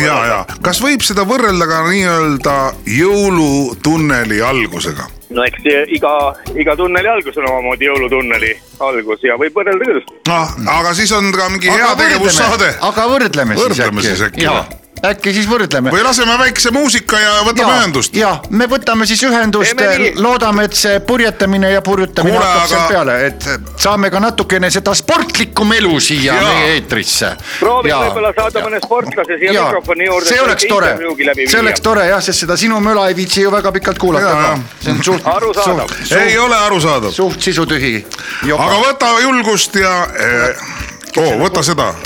[0.05, 5.07] ja, ja, kas võib seda võrrelda ka nii-öelda jõulutunneli algusega?
[5.31, 5.63] no eks
[5.95, 6.13] iga,
[6.59, 8.51] iga tunneli algus on omamoodi jõulutunneli
[8.83, 10.01] algus ja võib võrrelda küll.
[10.29, 14.09] noh, aga siis on ka mingi heategevussaade aga võrdleme siis Võrdleme äkki.
[14.09, 14.47] siis äkki.
[15.07, 15.91] Äkki siis võrdleme.
[15.93, 18.17] või laseme väikse muusika ja võtame ühendust.
[18.17, 22.83] ja me võtame siis ühendust nii., loodame, et see purjetamine ja purjutamine Kuule, hakkab sealt
[22.83, 23.49] aga- peale, et
[23.81, 26.49] saame ka natukene seda sportlikku melu siia Jaa.
[26.49, 27.33] meie eetrisse.
[27.61, 30.29] proovime võib-olla saada mõne sportlase siia Jaa, mikrofoni juurde.
[30.29, 30.93] see oleks tore,
[31.47, 34.59] see oleks tore jah, sest seda sinu möla ei viitsi ju väga pikalt kuulata ka
[34.81, 35.89] see on suht, Arusaadav.
[36.21, 38.05] ei ole arusaadav, suht sisutühi.
[38.59, 40.57] aga võta julgust ja eh,
[41.19, 41.97] oo, võta seda äh,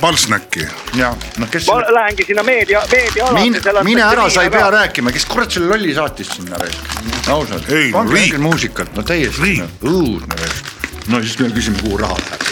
[0.00, 0.66] palsnäkki.
[0.98, 3.84] ja noh, kes ma lähengi sinna meedia, meediaalasse.
[3.86, 4.70] mine ära, sa ei pea.
[4.70, 6.92] rääkima, kes kurat selle lolli saatis sinna rääkima,
[7.36, 7.90] ausalt Ei,.
[7.90, 8.22] no pange riik.
[8.22, 10.34] mingit muusikat, no täiesti õudne.
[11.08, 12.42] no siis me küsime, kuhu raha läheb.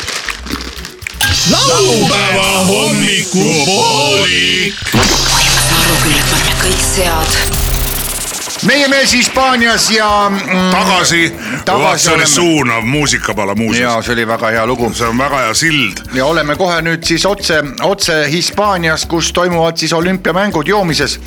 [1.50, 4.74] laupäeva hommikupoolik.
[4.94, 7.30] aru küll, et me oleme kõik sead.
[8.66, 11.32] Meie mees Hispaanias ja mm, tagasi,
[11.64, 14.06] Tagasi see oli suunav muusikapala muuseas.
[14.06, 14.92] see oli väga hea lugu.
[14.94, 16.02] see on väga hea sild.
[16.14, 21.20] ja oleme kohe nüüd siis otse, otse Hispaanias, kus toimuvad siis olümpiamängud joomises.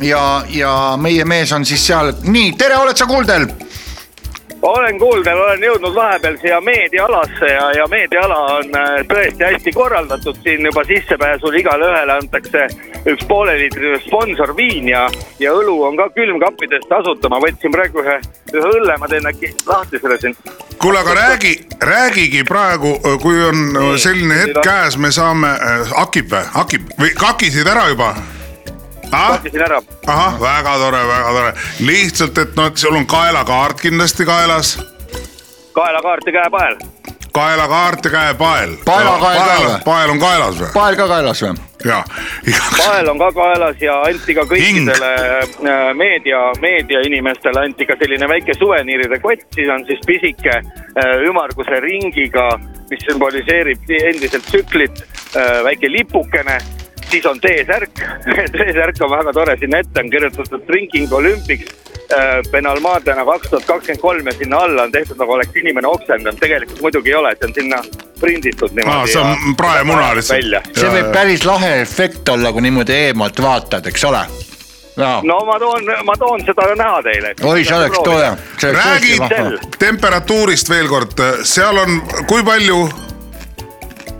[0.00, 3.48] ja, ja meie mees on siis seal, nii, tere, oled sa kuuldel?
[4.62, 10.38] Olen kuuldel, olen jõudnud vahepeal siia meediaalasse ja, ja meediaala on äh, tõesti hästi korraldatud,
[10.42, 12.66] siin juba sissepääsul igale ühele antakse
[13.06, 15.04] üks pooleliitrine sponsorviin ja,
[15.38, 18.18] ja õlu on ka külmkappides tasuta, ma võtsin praegu ühe,
[18.54, 20.36] ühe õlle, ma teen äkki lahti selle siin.
[20.78, 25.54] kuule, aga räägi, räägigi praegu, kui on Nii, selline hetk käes, me saame,
[25.94, 28.14] hakib või, hakib või kakkisid ära juba?
[29.12, 29.80] Lahtisin ära.
[30.06, 34.76] ahah, väga tore, väga tore, lihtsalt, et noh, sul on kaelakaart kindlasti kaelas,
[35.72, 36.76] kaelakaart ja käepael.
[37.32, 38.76] kaelakaart ja käepael.
[38.84, 39.80] Paelakael ka või?
[39.84, 40.70] pael on kaelas või?
[40.74, 41.52] pael ka kaelas või?
[41.84, 42.02] ja,
[42.76, 48.56] pael on ka kaelas ja anti ka kõikidele äh, meedia, meediainimestele anti ka selline väike
[48.58, 52.50] suveniiride kott, siis on siis pisike äh, ümmarguse ringiga,
[52.90, 55.02] mis sümboliseerib endiselt tsüklit,
[55.64, 56.56] väike lipukene
[57.10, 57.90] siis on T-särk,
[58.54, 61.72] T-särk on väga tore, sinna ette on kirjutatud Drinking Olympics
[62.12, 66.40] äh, penalmaadena kaks tuhat kakskümmend kolm ja sinna alla on tehtud nagu oleks inimene oksendanud,
[66.40, 67.82] tegelikult muidugi ei ole, see on sinna
[68.20, 69.12] prinditud niimoodi.
[69.12, 70.70] see on praemuna lihtsalt.
[70.74, 74.22] see võib päris lahe efekt olla, kui niimoodi eemalt vaatad, eks ole.
[74.98, 77.34] no ma toon, ma toon seda näha teile.
[77.42, 78.32] oi, see oleks tore.
[78.62, 79.20] räägi
[79.78, 82.82] temperatuurist veel kord, seal on, kui palju,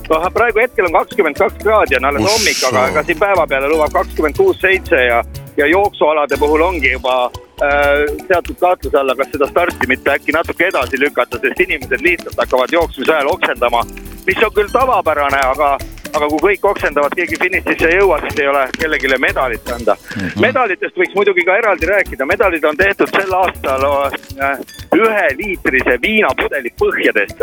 [0.09, 3.69] noh, praegu hetkel on kakskümmend kaks kraadi on alles hommik, aga ega siin päeva peale
[3.73, 5.21] lubab kakskümmend kuus, seitse ja,
[5.57, 7.17] ja jooksualade puhul ongi juba
[7.63, 12.41] äh, seatud kahtluse alla, kas seda starti mitte äkki natuke edasi lükata, sest inimesed lihtsalt
[12.45, 13.85] hakkavad jooksmise ajal oksendama,
[14.27, 15.77] mis on küll tavapärane, aga,
[16.13, 20.21] aga kui kõik oksendavad, keegi finišisse ei jõua, siis ei ole kellelegi medalit anda mm.
[20.21, 20.41] -hmm.
[20.41, 24.59] medalitest võiks muidugi ka eraldi rääkida, medalid on tehtud sel aastal äh,
[24.97, 27.43] üheliitrise viinapudeli põhjadest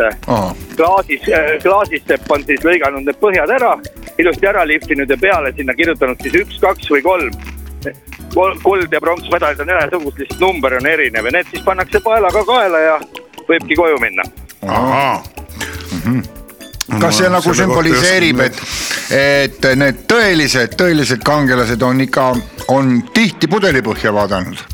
[0.76, 1.28] klaasis,
[1.62, 3.72] klaasis Sepp on siis lõiganud need põhjad ära,
[4.18, 7.30] ilusti ära lihvinud ja peale sinna kirjutanud siis üks, kaks või kolm.
[8.62, 12.78] kuld ja pronksmedalid on ühesugused, lihtsalt number on erinev ja need siis pannakse paelaga kaela
[12.78, 12.96] ja
[13.48, 14.22] võibki koju minna.
[14.66, 15.22] ahah.
[17.00, 18.60] Kas see nagu sümboliseerib, et,
[19.10, 22.28] et need tõelised, tõelised kangelased on ikka,
[22.68, 24.64] on tihti pudelipõhja vaadanud?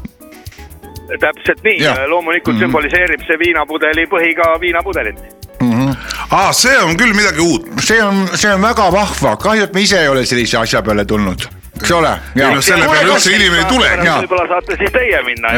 [1.21, 1.77] täpselt nii
[2.09, 2.63] loomulikult Mhm.
[2.65, 5.19] sümboliseerib see viinapudeli põhiga viinapudelit.
[6.31, 7.67] aa, see on küll midagi uut.
[7.81, 11.05] see on, see on väga vahva, kahju, et me ise ei ole sellise asja peale
[11.05, 11.45] tulnud,
[11.83, 12.13] eks ole.
[12.37, 14.07] ei no selle peale üldse inimene ei.
[14.07, 14.19] Jaa.
[14.25, 15.55] võib-olla saate siis teie minna,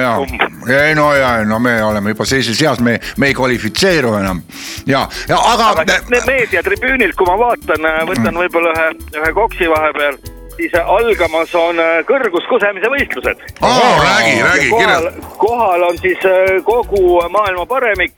[0.74, 4.42] ei no ja, no me oleme juba sellises eas, me, me ei kvalifitseeru enam
[4.90, 8.88] ja, ja aga, aga meediatribüünilt, kui ma vaatan, võtan võib-olla ühe,
[9.20, 10.18] ühe koksi vahepeal,
[10.56, 13.46] siis algamas on äh, kõrguskusemise võistlused.
[13.60, 15.00] oo, räägi, räägi, kirja.,
[15.38, 18.14] kohal on siis äh, kogu maailma paremik.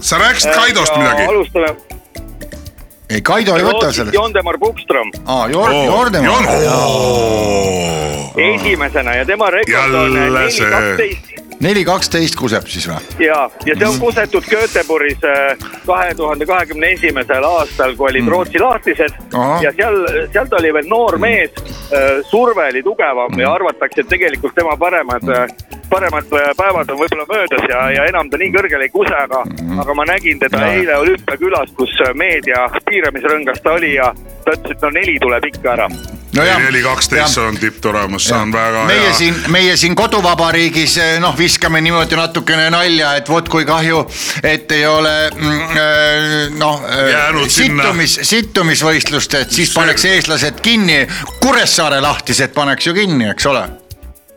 [0.00, 1.22] sa rääkisid Kaidost midagi?
[1.22, 1.74] alustame.
[3.10, 4.14] ei, Kaido ei võta sellest.
[4.14, 6.40] Jondemar Bukström aa, Jordemaa.
[8.36, 13.00] esimesena ja tema rekord on neli kaksteist neli kaksteist kuseb siis või?
[13.24, 15.24] ja, ja see on kusetud Göteborgis
[15.86, 19.62] kahe tuhande kahekümne esimesel aastal, kui olid Rootsi lahtised Ahah.
[19.62, 19.98] ja seal,
[20.32, 21.50] seal ta oli veel noor mees,
[22.30, 25.24] surve oli tugevam ja arvatakse, et tegelikult tema paremad,
[25.90, 29.42] paremad päevad on võib-olla möödas ja, ja enam ta nii kõrgele ei kuse, aga,
[29.82, 30.72] aga ma nägin teda Ja.
[30.74, 34.12] eile olümpiakülas, kus meedia piiramisrõngas ta oli ja
[34.44, 35.88] ta ütles, et no neli tuleb ikka ära.
[36.36, 39.14] Neli kaksteist on tipptulemus, see on väga meie hea.
[39.16, 44.04] siin, meie siin koduvabariigis noh, viskame niimoodi natukene nalja, et vot kui kahju,
[44.42, 47.82] et ei ole mm, äh, noh Jäänud sinna.
[47.88, 51.00] sittumis, sittumisvõistlust, et siis paneks eestlased kinni.
[51.42, 53.64] Kuressaare lahtised paneks ju kinni, eks ole.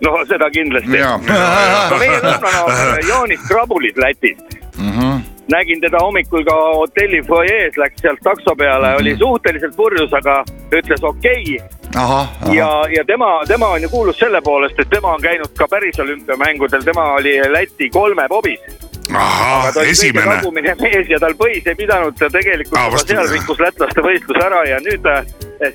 [0.02, 0.98] no seda kindlasti.
[0.98, 4.92] ja, aga meie lõunanaaber Jaanis Krabulis Lätist mm.
[4.92, 5.11] -hmm.
[5.52, 9.02] Nägin teda hommikul ka hotelli fuajees, läks sealt takso peale mm, -hmm.
[9.02, 11.68] oli suhteliselt purjus, aga ütles okei okay.
[11.96, 15.68] ahah, ja, ja tema, tema on ju kuulus selle poolest, et tema on käinud ka
[15.68, 18.81] päris olümpiamängudel, tema oli Läti kolmepobis.
[19.20, 20.36] Ahah aga esimene.
[20.38, 24.44] tagumine mees ja tal põis ei pidanud ta tegelikult juba vastu- seal rikkus lätlaste võistlus
[24.46, 25.26] ära ja nüüd äh,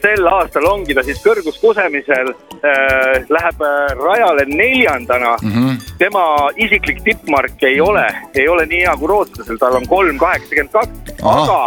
[0.02, 5.52] sel aastal ongi ta siis kõrguskusemisel äh,, läheb äh, rajale neljandana mm.
[5.52, 5.96] -hmm.
[5.98, 6.24] tema
[6.56, 11.20] isiklik tippmark ei ole, ei ole nii hea kui rootslasel, tal on kolm kaheksakümmend kaks,
[11.22, 11.60] aga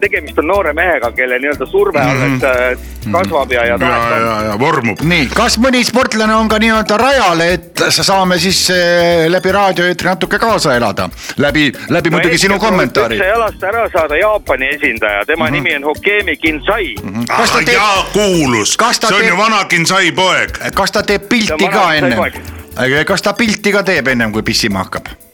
[0.00, 2.78] tegemist on noore mehega, kelle nii-öelda surve alles äh,
[3.12, 5.00] kasvab ja, ja ja, tahetakse ja, ja vormub.
[5.04, 10.08] nii, kas mõni sportlane on ka nii-öelda rajal, et sa saame siis eh, läbi raadioeetri
[10.08, 13.28] natuke kaasa elada, läbi, läbi muidugi sinu kommentaari üldse.
[13.28, 16.94] jalast ära saada Jaapani esindaja, tema nimi on Hokemi Kinsai.
[17.28, 20.58] Kas ta teeb- ja kuulus, see on teeb- ju vana Kinsai poeg.
[20.74, 22.18] kas ta teeb pilti Ja ka ennem
[23.06, 25.27] kas ta pilti ka teeb ennem kui pissima hakkab?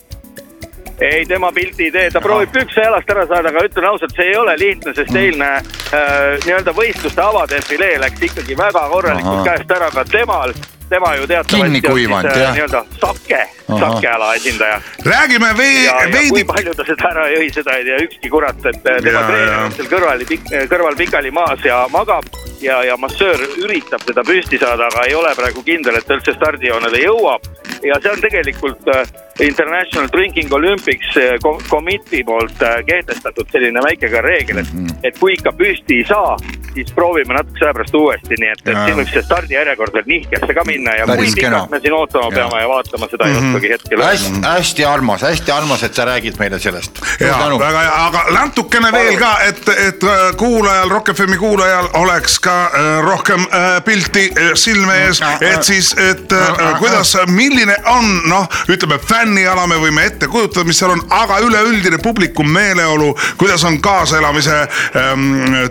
[1.00, 4.28] ei, tema pilti ei tee, ta proovib pükse jalast ära saada, aga ütlen ausalt, see
[4.30, 4.94] ei ole lihtne, Mm.
[4.94, 9.44] sest eilne äh, nii-öelda võistluste avadefilee läks ikkagi väga korralikult Ahah.
[9.44, 10.52] käest ära ka temal.
[10.94, 13.42] Tema ju teatavasti on siis äh, nii-öelda sake,
[13.80, 14.80] sakeala esindaja.
[15.06, 18.30] räägime ja, vee-, ja kui veidi, palju ta seda ära jõi, seda ei tea ükski
[18.32, 19.60] kurat, et äh, tema Ja, treener ja.
[19.66, 20.24] on seal kõrval,
[20.72, 22.28] kõrval pikali maas ja magab
[22.62, 26.34] ja, ja massöör üritab teda püsti saada, aga ei ole praegu kindel, et ta üldse
[26.38, 27.50] stardijoonele jõuab.
[27.84, 29.02] ja see on tegelikult äh,
[29.44, 34.70] International Drinking Olympics äh, ko- Committee poolt äh, kehtestatud selline väike ka reegel, et,
[35.10, 36.36] et kui ikka püsti ei saa,
[36.74, 40.56] siis proovime natukese aja pärast uuesti, nii et, et siin võib see stardijärjekord veel nihkesse
[40.56, 42.34] ka minna ja kui pikalt me siin ootama Jaa.
[42.38, 43.98] peame ja vaatama, seda ei oskagi hetkel.
[43.98, 44.10] Öelda.
[44.10, 47.00] hästi, hästi armas, hästi armas, et sa räägid meile sellest.
[47.20, 52.38] ja väga hea, aga natukene veel ka, et, et äh, kuulajal, Rock FM-i kuulajal oleks
[52.44, 58.10] ka äh, rohkem äh, pilti äh, silme ees, et siis, et äh, kuidas, milline on
[58.28, 63.64] noh, ütleme fänniala, me võime ette kujutada, mis seal on, aga üleüldine publiku meeleolu, kuidas
[63.64, 64.56] on kaaselamise
[64.96, 65.24] ähm,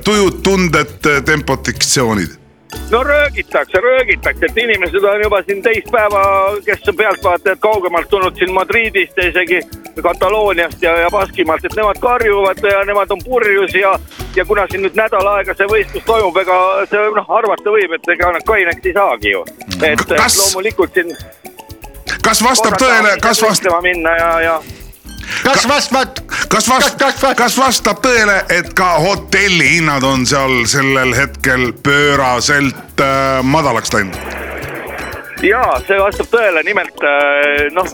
[0.06, 2.44] tujud, tunded, tempod, diktsioonid
[2.92, 6.22] no röögitakse, röögitakse, et inimesed on juba siin teist päeva,
[6.66, 9.62] kes on pealtvaatajad kaugemalt tulnud siin Madridist ja isegi
[10.02, 14.00] Katalooniast ja, ja Baskimaalt, et nemad karjuvad ja nemad on purjus ja,
[14.36, 18.14] ja kuna siin nüüd nädal aega see võistlus toimub, ega see noh, arvata võib, et
[18.16, 19.46] ega nad kaineks ei saagi ju.
[19.82, 21.18] et et Kas- loomulikult siin.
[22.22, 24.62] kas vastab tõele, kas vastab, minna ja, ja
[25.44, 27.04] kas vastavad, kas vast-,
[27.38, 34.18] kas vastab tõele, et ka hotellihinnad on seal sellel hetkel pööraselt äh, madalaks läinud?
[35.44, 37.88] ja see vastab tõele, nimelt äh, noh,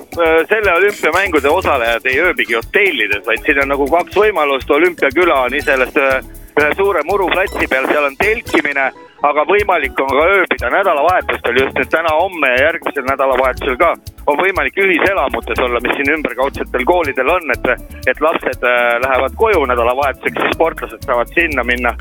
[0.49, 5.97] selle olümpiamängude osalejad ei ööbigi hotellides, vaid siin on nagu kaks võimalust, olümpiaküla on iseenesest
[5.97, 6.19] ühe,
[6.59, 8.89] ühe suure muruplatsi peal, seal on telkimine,
[9.25, 13.95] aga võimalik on ka ööbida nädalavahetustel, just nüüd täna-homme ja järgmisel nädalavahetusel ka
[14.29, 17.69] on võimalik ühiselamutes olla, mis siin ümberkaudsetel koolidel on, et,
[18.07, 21.95] et lapsed äh, lähevad koju nädalavahetuseks, siis sportlased saavad sinna minna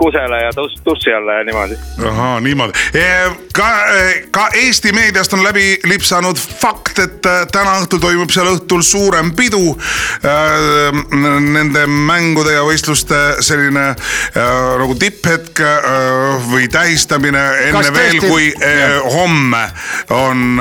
[0.00, 1.76] kusele ja tus-, tussi alla ja niimoodi
[2.08, 2.72] ahah, niimoodi.
[3.52, 3.68] ka,
[4.30, 9.34] ka Eesti meediast on läbi lipsanud fakt, et äh, täna õhtul toimub seal õhtul suurem
[9.36, 9.76] pidu
[10.24, 10.38] äh,.
[11.40, 13.82] Nende mängude ja võistluste selline
[14.34, 15.60] nagu tipphetk
[16.50, 19.08] või tähistamine enne veel, kui äh, jah.
[19.14, 19.62] homme
[20.14, 20.60] on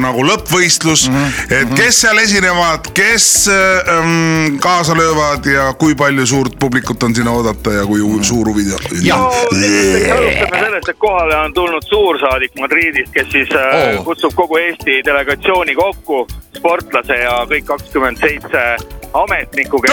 [0.00, 1.60] nagu lõppvõistlus mm, -hmm.
[1.60, 7.14] et kes seal esinevad, kes äh, ähm, kaasa löövad ja kui palju suurt publikut on
[7.14, 8.62] sinna oodata ja kui suur huvi
[9.02, 9.20] Jah.
[9.20, 14.04] no esiteks alustame sellest, et kohale on tulnud suursaadik Madridist, kes siis äh, Oo.
[14.04, 16.26] kutsub kogu Eesti delegatsiooni kokku,
[16.56, 18.76] sportlase ja kõik kakskümmend seitse
[19.12, 19.92] ametnikku, kes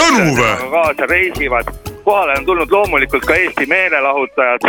[0.70, 1.66] kaasa reisivad.
[2.04, 4.60] kohale on tulnud loomulikult ka Eesti meelelahutajad,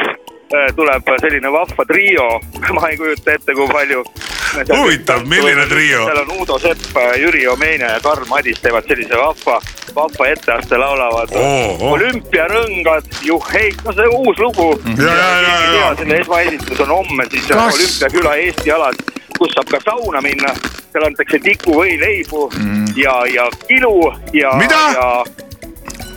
[0.75, 2.39] tuleb selline vahva trio,
[2.75, 4.03] ma ei kujuta ette, kui palju.
[4.51, 6.05] Huvitav, milline trio?
[6.05, 9.59] seal on Uudo Sepp, Jüri Omeenia ja Karl Madis teevad sellise vahva,
[9.95, 11.91] vahva etteaste, laulavad Oo, oo.
[11.95, 14.69] olümpiarõngad, juhhei, no see uus lugu.
[14.97, 15.91] Ja, ja, ja, ja.
[15.99, 17.75] selle esmaesitlus on homme siis Kas...
[17.75, 18.99] olümpiaküla Eesti alas,
[19.37, 20.55] kus saab ka sauna minna.
[20.91, 22.91] seal antakse tikuvõileibu mm.
[22.99, 24.51] ja, ja kilu ja.
[24.59, 24.81] Mida?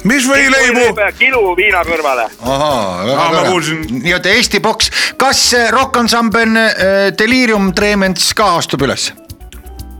[0.05, 0.87] Ja mis võileibu?
[1.01, 2.29] ja kilu viina kõrvale.
[2.43, 3.85] ahaa, Aa, väga tore kuulsin..
[4.05, 9.13] nii-öelda Eesti boks, kas eh, rokkansambel eh, Delirium Tremens ka astub üles?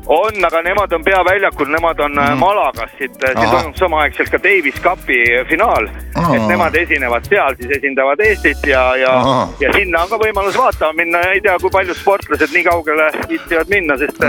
[0.07, 2.37] on, aga nemad on peaväljakul, nemad on mm.
[2.37, 3.55] Malagas, siit, siin Ahah.
[3.55, 5.89] toimub samaaegselt ka Davis Cupi finaal.
[6.15, 6.35] Aa.
[6.37, 9.15] et nemad esinevad seal, siis esindavad Eestit ja, ja
[9.61, 13.73] ja sinna on ka võimalus vaatama minna, ei tea, kui paljud sportlased nii kaugele viitsivad
[13.73, 14.21] minna, sest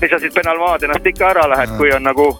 [0.00, 2.30] mis sa siit Benalmadinast ikka ära lähed, kui on nagu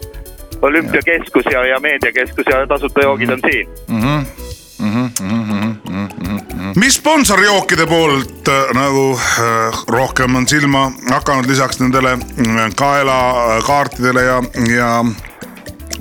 [0.63, 3.69] olümpiakeskus ja, ja meediakeskus ja tasuta joogid on siin.
[6.77, 12.19] mis sponsorjookide poolt äh, nagu äh, rohkem on silma hakanud lisaks nendele äh,
[12.77, 14.43] kaelakaartidele ja,
[14.77, 15.05] ja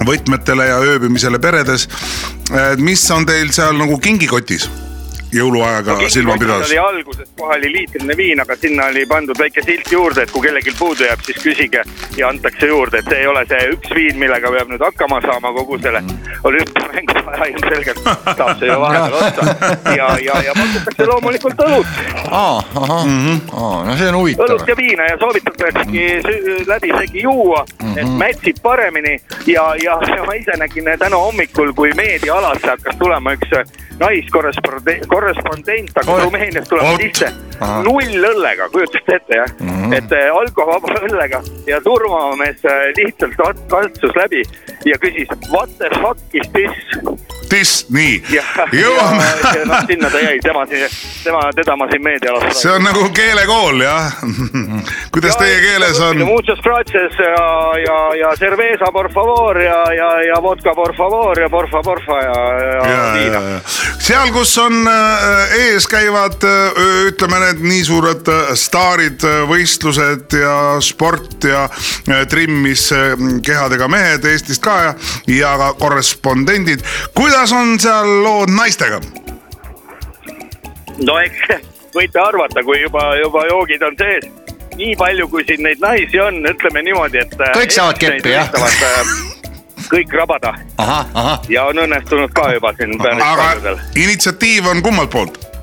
[0.06, 1.88] võtmetele ja ööbimisele peredes.
[2.78, 4.70] mis on teil seal nagu kingikotis
[5.36, 6.68] jõuluaega silma pidas.
[6.70, 10.42] oli alguses kohe oli liitrine viin, aga sinna oli pandud väike silt juurde, et kui
[10.48, 11.84] kellelgi puudu jääb, siis küsige
[12.18, 15.52] ja antakse juurde, et see ei ole see üks viin, millega peab nüüd hakkama saama
[15.56, 16.04] kogu selle
[16.44, 18.02] olümpiamängu aja ilmselgelt.
[18.38, 19.70] Saab see ju vahepeal otsa.
[19.98, 22.02] ja, ja, ja pakutakse loomulikult õlut,
[22.32, 23.06] aa, ahah,
[23.88, 24.50] no see on huvitav.
[24.50, 24.68] Õlut.
[24.68, 29.18] ja viina ja soovitataksegi sü- läbisegi juua, et mätsib paremini.
[29.48, 33.52] Ja, ja ma ise nägin täna hommikul, kui meediaalasse hakkas tulema üks
[34.00, 36.22] naiskorrespondent, korrespondent Oi.
[36.24, 37.02] Rumeeniast Oot.
[37.02, 37.32] sisse
[37.86, 39.94] null õllega, kujutate ette jah mm, -hmm.
[39.98, 44.44] et äh, alkovaba õllega ja turvamees äh, lihtsalt kat- katsus läbi
[44.86, 50.10] ja küsis what the fuck is this Tis, nii ja, jõuame ja, ja noh, sinna
[50.10, 50.90] ta jäi, tema siin,
[51.24, 52.62] tema, teda ma siin meedialas.
[52.62, 54.18] see on nagu keelekool jah.
[55.14, 56.24] kuidas teie keeles on?
[56.26, 57.46] Muchas gracias ja,
[57.86, 62.40] ja, ja cerveza por favor ja, ja, ja vodka por favor ja porfa, porfa ja,
[62.66, 63.42] ja, ja viina.
[64.06, 66.78] seal, kus on äh, ees käivad äh,
[67.10, 71.66] ütleme need nii suured äh, staarid, võistlused ja sport ja
[72.30, 72.88] trimmis
[73.46, 74.94] kehadega mehed Eestist ka ja,
[75.32, 76.86] ja ka korrespondendid.
[77.18, 79.02] kuidas on seal lood naistega?
[81.02, 81.66] no eks
[81.98, 84.30] võite arvata, kui juba, juba joogid on sees,
[84.76, 87.40] nii palju, kui siin neid naisi on, ütleme niimoodi, et.
[87.56, 88.54] Kõik saavad keppi, jah?
[89.92, 90.54] kõik rabada.
[91.50, 95.55] Ja on õnnestunud ka juba siin aga initsiatiiv on kummalt poolt?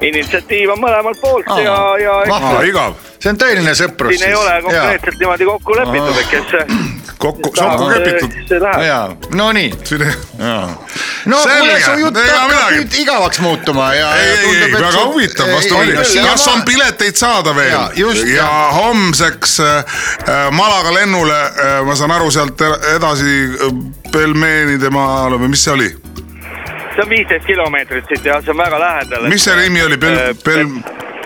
[0.00, 2.56] Initsiatiiv on mõlemalt poolt Aa, ja, ja vahva.
[2.58, 6.44] aa, igav, see on tõeline sõprus siin ei ole konkreetselt niimoodi kokku lepitud, et kes.
[7.18, 8.84] kokku, kokku läheb.
[8.86, 8.98] ja,
[9.36, 9.72] no nii.
[11.30, 14.10] no kuule, su jutt hakkab nüüd igavaks muutuma ja.
[14.16, 16.24] ei, ei, ei, väga huvitav, vastupidi.
[16.28, 17.88] kas on pileteid saada veel ja
[18.34, 18.74] jah.
[18.76, 19.98] homseks äh,
[20.50, 22.60] Malaga lennule äh,, ma saan aru, sealt
[22.96, 23.80] edasi äh,
[24.10, 25.92] Pelmeenide maale või mis see oli?
[27.00, 29.28] See on viisteist kilomeetrit siit ja see on väga lähedal.
[29.32, 30.74] mis see nimi oli, Pel-, Pel-,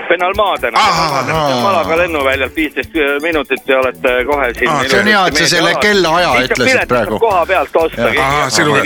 [0.09, 5.39] Penalmaadena Ahah, ahah., Malaga lennuväljalt viisteist minutit ja olete kohe siin see on hea, et
[5.41, 7.19] sa selle kellaaja ütlesid praegu.
[7.19, 8.11] koha pealt osta.
[8.55, 8.77] Sinu-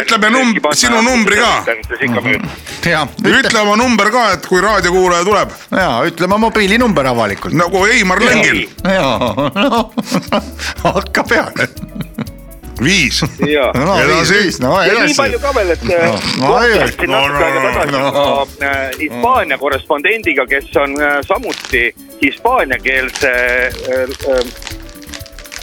[0.00, 1.52] ütleme num- sinu numbri ka.
[2.90, 7.54] ja, ütle, ütle oma number ka, et kui raadiokuulaja tuleb, ja ütle oma mobiilinumber avalikult.
[7.54, 9.12] nagu Heimar Lengil, ja,
[9.62, 9.84] no
[10.84, 11.68] hakka peale.
[12.84, 13.22] viis.
[13.74, 14.62] no Edasi.
[14.62, 15.38] no ja nii palju.
[15.42, 18.12] ka veel, et no kohtusin no, natuke aega no, tagasi no.
[18.12, 24.52] ka, äh, Hispaania korrespondendiga, kes on äh, samuti hispaaniakeelse äh, äh,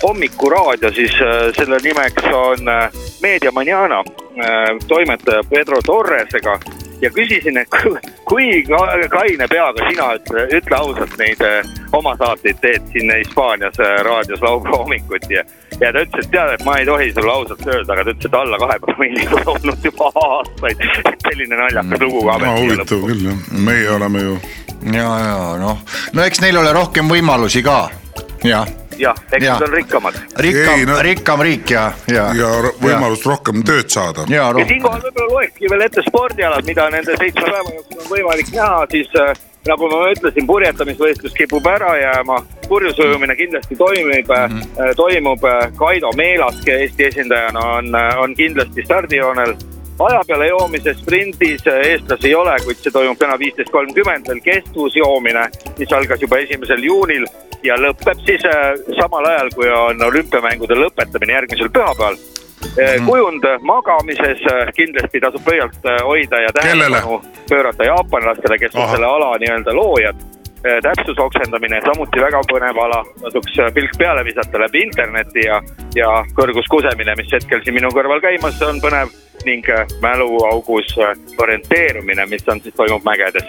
[0.03, 2.91] hommikuraadio, siis äh, selle nimeks on äh,
[3.21, 6.59] Media Manana äh, toimetaja Pedro Torresega
[7.01, 12.15] ja küsisin, et kui, kui ka- kaine peaga sina ütle, ütle ausalt neid äh, oma
[12.19, 15.43] saateid teed siin Hispaanias äh, raadios laupäeva hommikuti ja
[15.81, 18.29] ja ta ütles, et tead, et ma ei tohi sulle ausalt öelda, aga ta ütles,
[18.29, 20.85] et alla kahe promilli on olnud juba aastaid.
[21.25, 22.37] selline naljakas lugu ka.
[22.45, 24.39] no huvitav küll jah, meie oleme ju,
[24.93, 27.79] ja, ja noh, no eks neil ole rohkem võimalusi ka.
[28.45, 28.67] jah,
[28.99, 30.19] jah, eks nad on rikkamad.
[30.45, 32.29] rikkam no- rikkam riik ja, ja.
[32.35, 34.27] ja võimalust rohkem tööd saada.
[34.29, 38.51] ja ja siinkohal võib-olla loekski veel ette spordialad, mida nende seitsme päeva jooksul on võimalik
[38.55, 39.33] näha, siis äh,
[39.69, 42.39] nagu ma ütlesin, purjetamisvõistlus kipub ära jääma,
[42.69, 44.95] purjusujumine kindlasti toimib mm, -hmm.
[44.95, 49.55] toimub, Kaido Meelask Eesti esindajana on, on kindlasti stardijoonel.
[49.99, 54.41] Aja peale joomise sprindis äh, eestlasi ei ole, kuid see toimub täna viisteist kolmkümmend veel
[54.43, 55.47] kestvusjoomine,
[55.79, 57.27] mis algas juba esimesel juunil
[57.63, 62.19] ja lõpeb siis äh, samal ajal, kui on olümpiamängude lõpetamine järgmisel pühapäeval.
[63.05, 64.39] kujund magamises
[64.75, 70.23] kindlasti tasub pöialt hoida ja tähelepanu pöörata jaapanlastele, kes on selle ala nii-öelda loojad.
[70.81, 75.61] täpsuse oksendamine samuti väga põnev ala, tasuks pilk peale visata läbi interneti ja,
[75.95, 79.13] ja kõrguskusemine, mis hetkel siin minu kõrval käimas on põnev
[79.45, 83.43] ning äh, mäluaugus äh, orienteerumine, mis on siis, toimub mägedes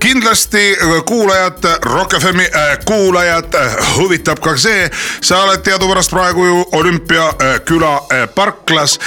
[0.00, 2.46] kindlasti äh, kuulajad, Rock FM-i
[2.84, 3.54] kuulajad
[3.96, 4.88] huvitab ka see,
[5.20, 7.92] sa oled teadupärast praegu ju olümpiaküla
[8.34, 8.98] parklas.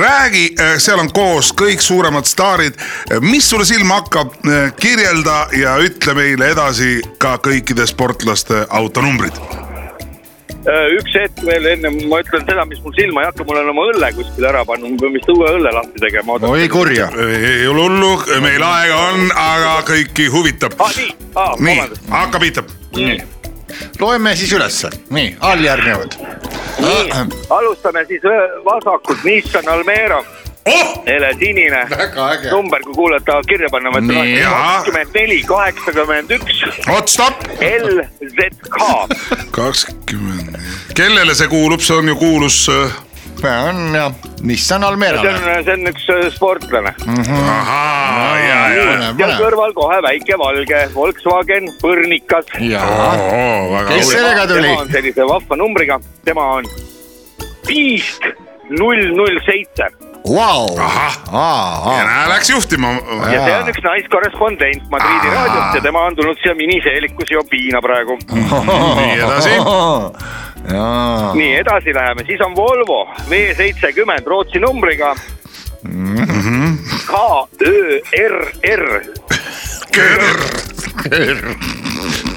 [0.00, 2.76] räägi, seal on koos kõik suuremad staarid,
[3.20, 4.36] mis sulle silma hakkab,
[4.80, 9.63] kirjelda ja ütle meile edasi ka kõikide sportlaste autonumbrid.
[10.64, 13.66] Äh, üks hetk veel enne ma ütlen seda, mis mul silma ei hakka, mul on
[13.74, 16.38] oma õlle kuskil ära pannud, ma pean vist uue õlle lahti tegema.
[16.48, 17.10] oi kurja.
[17.20, 20.78] ei ole hullu, meil aega on, aga kõiki huvitab.
[20.80, 21.84] aa, nii, aa, nii
[22.14, 22.64] hakka pihta.
[24.00, 26.16] loeme siis ülesse, nii, alljärgnevad.
[26.80, 30.22] nii, alustame siis öö, vasakult, Nissan Almera,
[30.66, 31.86] oh, hele sinine.
[32.50, 37.48] number, kui kuulajad tahavad kirja panna, ma ütlen kakskümmend neli, kaheksakümmend üks, oot, stopp.
[37.60, 38.78] LZK.
[39.54, 40.60] kakskümmend,
[40.96, 43.02] kellele see kuulub, see on ju kuulus äh,
[43.44, 45.20] on jah, Nissan see Almera.
[45.20, 46.94] on, see on üks äh, sportlane.
[47.08, 52.48] ahaa, ja, ja, ja kõrval kohe väike valge Volkswagen Põrnikas.
[52.64, 52.86] ja,
[53.90, 54.70] Kes sellega tuli?
[54.70, 56.72] tema on sellise vahva numbriga, tema on
[57.64, 58.26] Piisk
[58.72, 59.88] null null seitse
[61.98, 62.88] ja näe, läks juhtima.
[63.32, 65.34] ja see on üks naiskorrespondent Madridi Aa.
[65.34, 68.18] raadiost ja tema on tulnud siia miniseelikus ja piina praegu.
[68.32, 69.50] nii edasi.
[71.40, 75.14] nii edasi läheme, siis on Volvo V seitsekümmend Rootsi numbriga.
[77.06, 77.12] K
[77.60, 78.38] Ö R
[78.78, 79.04] R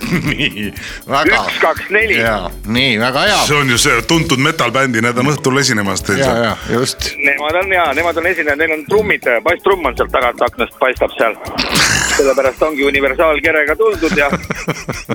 [0.30, 0.72] nii,
[1.08, 2.20] väga üks, kaks, neli.
[2.22, 6.22] ja nii väga hea see on ju see tuntud metal-bändi, need on õhtul esinemas teil
[6.22, 6.44] ja, seal.
[6.46, 7.12] ja just.
[7.18, 11.14] Nemad on ja, nemad on esinejad, neil on trummid, basstrumm on sealt tagant aknast paistab
[11.18, 11.38] seal.
[12.18, 14.32] sellepärast ongi universaalkerega tuldud ja,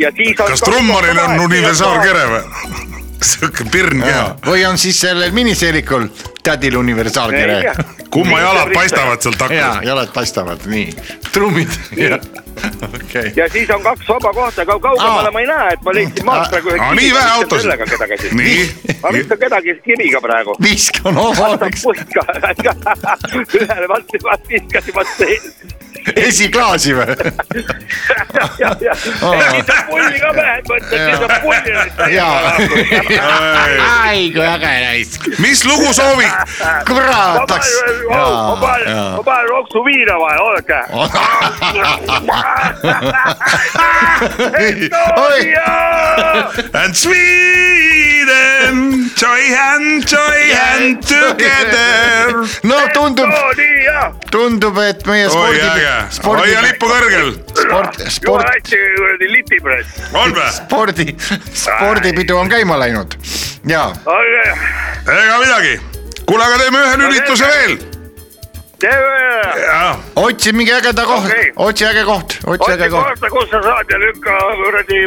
[0.00, 0.54] ja siis on.
[0.54, 2.88] kas trummaril on universaalkere või?
[3.22, 4.26] sihuke pirn keha.
[4.46, 6.08] või on siis sellel miniseelikul
[6.42, 7.74] tädil universaalkere?
[8.12, 9.86] kumma jalad paistavad sealt ja aknast?
[9.86, 10.94] jalad paistavad, nii,
[11.32, 11.68] trummid,
[12.98, 13.32] okei.
[13.36, 16.50] ja siis on kaks vaba kohta, aga kaugemale ma ei näe, et ma leidsin maast
[16.52, 18.26] praegu ühe Aa, nii vähe autosid.
[18.40, 18.58] nii,
[19.02, 20.56] ma viskan kedagi kiviga praegu.
[20.62, 21.14] viskan
[21.82, 22.26] putka,
[23.62, 25.32] ühele vastu, vastu viskasin vastu.
[26.28, 27.06] esiklaasi või?
[28.34, 28.94] ja, ja, ja
[29.88, 31.72] pulli ka pähe, et see on pulli.
[34.02, 36.32] ai kui äge raisk, mis lugu soovid?
[36.88, 37.36] kurat!
[37.36, 38.86] Ma panen,
[39.16, 40.80] ma panen, roksu viina vahele, oodake.
[46.74, 47.51] And Sweden,
[49.22, 52.42] joy hand, joy hand together.
[52.62, 53.30] no tundub,
[54.30, 55.32] tundub, et meie oi
[56.10, 60.02] spordi, hoia, lippu kõrgel, sport, sport, hästi kuradi lipipress.
[60.24, 60.48] on vä?
[60.56, 61.06] spordi,
[61.54, 63.14] spordipidu on käima läinud
[63.70, 63.86] ja
[65.06, 65.78] ega midagi,
[66.26, 67.78] kuule, aga teeme ühe lülituse veel.
[70.18, 73.06] otsi mingi ägeda koht Okei., otsi äge koht, otsi äge koht.
[73.06, 75.00] kohta, kus sa saad ja lükka kuradi.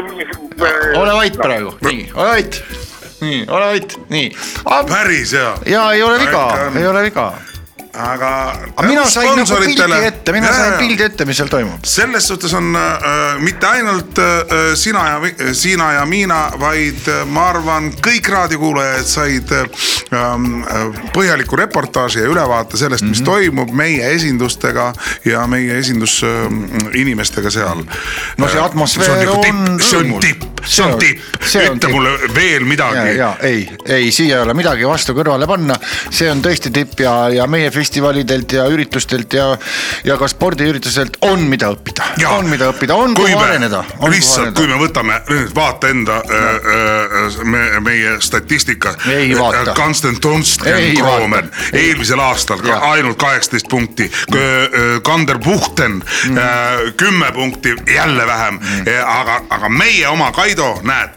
[0.95, 2.63] ole vait praegu, nii, ole vait,
[3.22, 4.32] nii, ole vait, nii.
[4.89, 7.34] päris hea, ja ei ole viga ei ole viga.
[7.96, 8.32] aga.
[8.76, 11.84] aga mina sain nagu pildi ette, mina sain pildi ette, mis seal toimub.
[11.86, 17.50] selles suhtes on äh, mitte ainult äh, sina ja, sina ja Miina, vaid äh, ma
[17.54, 19.68] arvan, kõik raadiokuulajad said äh,
[20.16, 23.10] äh, põhjaliku reportaaži ja ülevaate sellest mm, -hmm.
[23.10, 23.32] mis Mhm.
[23.32, 24.93] toimub meie esindustega
[25.26, 27.84] ja meie esindusinimestega seal.
[28.38, 33.16] No see atmosfäär on see on tipp, see on tipp, ütle mulle veel ja, midagi.
[33.18, 35.78] ja ei, ei, siia ei ole midagi vastu kõrvale panna,
[36.10, 39.52] see on tõesti tipp ja, ja meie festivalidelt ja üritustelt ja,
[40.04, 43.84] ja ka spordiüritustelt on mida õppida, on mida õppida, on kui kuhu areneda.
[44.10, 48.96] lihtsalt, kui me võtame nüüd vaata enda äh, äh, me, meie statistika.
[49.12, 49.76] Ei vaata.
[49.78, 51.78] Konstantin Ei Tonsten Kroomen vaata.
[51.78, 54.10] eelmisel aastal ka ainult kaheksateist punkti.
[55.06, 56.38] Kander Puhten Mm.
[56.38, 56.44] äh,
[56.98, 58.60] kümme punkti, jälle vähem,
[59.06, 61.10] aga, aga meie oma Kaido, näed,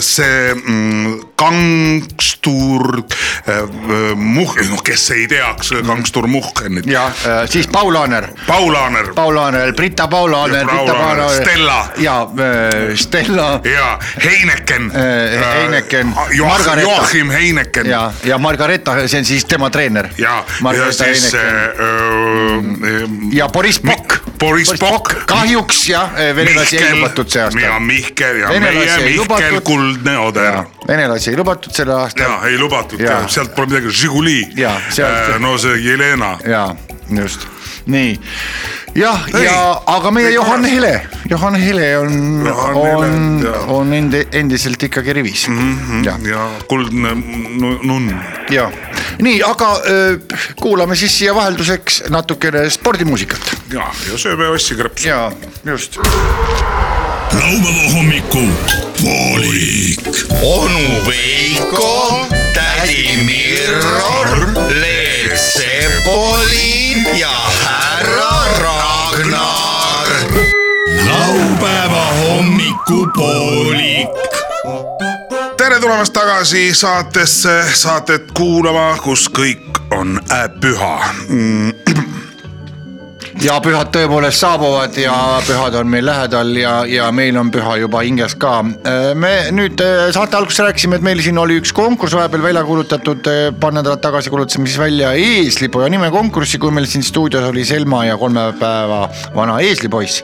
[0.00, 3.02] see mm, Gangstur
[3.48, 5.26] äh, Muh-, noh, kes ei
[5.60, 6.86] teaks Gangstur Muhhenit.
[6.86, 10.66] ja äh, siis Paul Aaner, Paul Aaner Paul Aaner, Brita Paul Aaner.
[11.42, 11.88] Stella.
[11.98, 16.14] ja äh, Stella ja Heineken Äh, Heineken,
[16.82, 20.08] Joachim, Heineken ja, ja, Margareeta, see on siis tema treener.
[20.18, 21.40] ja, ja siis äh,
[23.32, 24.29] ja Boris Pokk.
[24.40, 25.14] Boris Pokk.
[25.26, 27.78] kahjuks jah, venelasi ei lubatud see aasta ja.
[27.80, 29.60] Mihkel ja Venelasi meie ei Mihkel.
[29.60, 30.62] Kuldne Oder.
[30.88, 34.38] venelasi ei lubatud sel aastal ja ei lubatud sealt pole midagi, Žiguli
[34.88, 35.38] sealt-.
[35.38, 36.68] no see Jelena, ja
[37.10, 37.46] just
[37.86, 38.18] nii
[38.94, 40.64] jah, ja aga meie Johan.
[40.64, 40.92] Hele,
[41.30, 45.78] Johan Hele on, on on endi- endiselt ikkagi rivis mm.
[45.78, 46.04] -hmm.
[46.06, 48.14] ja, ja Kuldne nu- Nunn.
[48.50, 48.70] ja
[49.22, 50.16] nii, aga öö,
[50.60, 55.08] kuulame siis siia vahelduseks natukene spordimuusikat ja, ja sööme Ossi krõpsu.
[55.08, 55.32] ja
[55.64, 55.96] just.
[57.32, 58.44] laupäeva hommiku
[59.00, 60.08] poolik.
[60.42, 64.46] onu Veiko, tädi Mirror,
[64.80, 70.08] Leet Sepolin ja härra Ragnar.
[71.06, 74.08] laupäeva hommikupoolik.
[75.70, 80.96] Tere tulemast tagasi saatesse, saatet kuulama, kus kõik on äh, püha
[81.28, 82.09] mm.
[83.40, 85.14] Ja pühad tõepoolest saabuvad ja
[85.46, 88.58] pühad on meil lähedal ja, ja meil on püha juba hinges ka.
[89.16, 93.30] me nüüd äh, saate alguses rääkisime, et meil siin oli üks konkurss vahepeal välja kuulutatud,
[93.30, 97.64] äh, paar nädalat tagasi kuulutasime siis välja eeslipoja nime konkurssi, kui meil siin stuudios oli
[97.64, 100.20] Selma ja kolme päeva vana eeslipoiss.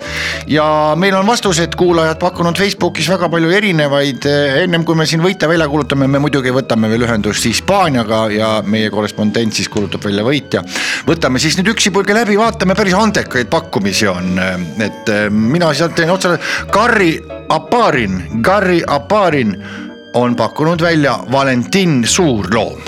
[0.52, 0.66] ja
[1.00, 4.28] meil on vastused kuulajad pakkunud Facebookis väga palju erinevaid,
[4.64, 8.92] ennem kui me siin võitja välja kuulutame, me muidugi võtame veel ühendust Hispaaniaga ja meie
[8.92, 10.66] korrespondent siis kuulutab välja võitja.
[11.08, 14.38] võtame siis nüüd üksipulgi läbi, vaatame päris andekaid pakkumisi on,
[14.82, 16.36] et eh, mina sealt teen otse,
[16.72, 17.14] Garri
[17.48, 19.54] Aparin, Garri Aparin
[20.16, 22.80] on pakkunud välja Valentin Suurloom,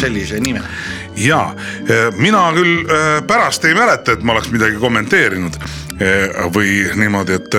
[0.00, 0.62] sellise nime.
[1.18, 1.48] Ja
[2.14, 5.58] mina küll äh, pärast ei mäleta, et ma oleks midagi kommenteerinud
[6.54, 7.54] või niimoodi, et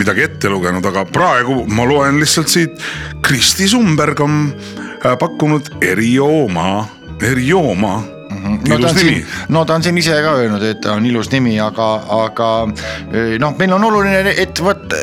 [0.00, 2.80] midagi ette lugenud, aga praegu ma loen lihtsalt siit.
[3.22, 4.48] Kristi Sumberg on
[5.20, 6.88] pakkunud erijooma,
[7.22, 7.94] erijooma
[8.34, 11.30] no ta on siin, no ta on siin ise ka öelnud, et ta on ilus
[11.32, 11.88] nimi, aga,
[12.24, 12.48] aga
[13.12, 14.96] eh, noh, meil on oluline, et vot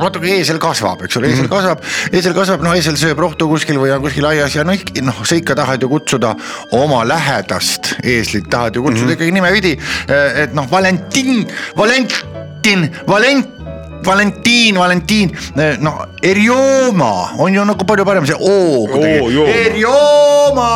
[0.00, 1.52] vaadake, eesel kasvab, eks ole, eesel Mhm.
[1.54, 1.82] kasvab,
[2.12, 5.34] eesel kasvab, no eesel sööb rohtu kuskil või on kuskil aias ja noh, noh, sa
[5.40, 6.34] ikka tahad ju kutsuda
[6.72, 9.16] oma lähedast eeslit, tahad ju kutsuda Mhm.
[9.18, 9.78] ikkagi nimepidi.
[10.08, 13.63] et noh, Valentin, Valentin, Valent
[14.06, 15.32] Valentiin, Valentiin,
[15.80, 18.88] noh, Erjooma on ju nagu palju parem see O
[19.30, 19.50] jooma.
[19.54, 20.68] Erjooma,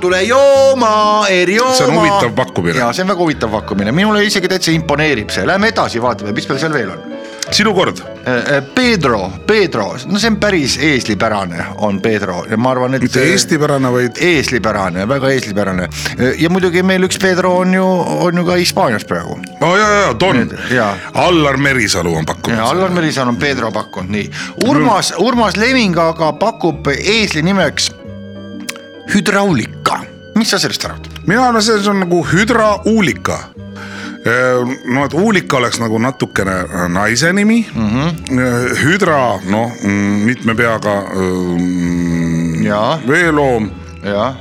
[0.00, 1.74] tule jooma, Erjooma.
[1.74, 2.78] See on huvitav pakkumine.
[2.78, 6.48] ja see on väga huvitav pakkumine, minule isegi täitsa imponeerib see, lähme edasi, vaatame, mis
[6.48, 7.17] meil seal veel on.
[7.50, 8.00] Sinu kord.
[8.74, 13.02] Pedro, Pedro, no see on päris eeslipärane, on Pedro ja ma arvan, et.
[13.02, 15.88] mitte eestipärane, vaid eeslipärane, väga eeslipärane
[16.38, 17.86] ja muidugi meil üks Pedro on ju,
[18.26, 19.38] on ju ka Hispaanias praegu.
[19.60, 20.42] oh, ja, ja, Don
[21.14, 22.58] Allar Merisalu on pakkunud.
[22.58, 24.30] Allar Merisaar on Pedro pakkunud, nii.
[24.68, 27.92] Urmas, Urmas Leving aga pakub eesli nimeks
[29.14, 30.02] hüdraulika,
[30.36, 31.08] mis sa sellest arvad?
[31.26, 33.38] mina arvan, see on nagu hüdrauulika.
[34.94, 36.56] No et uulika oleks nagu natukene
[36.88, 37.88] naise nimi mm.
[37.88, 38.76] -hmm.
[38.82, 39.72] hüdra, noh
[40.24, 42.98] mitme peaga mm, Jaa.
[43.08, 43.70] veeloom
[44.04, 44.34] jah,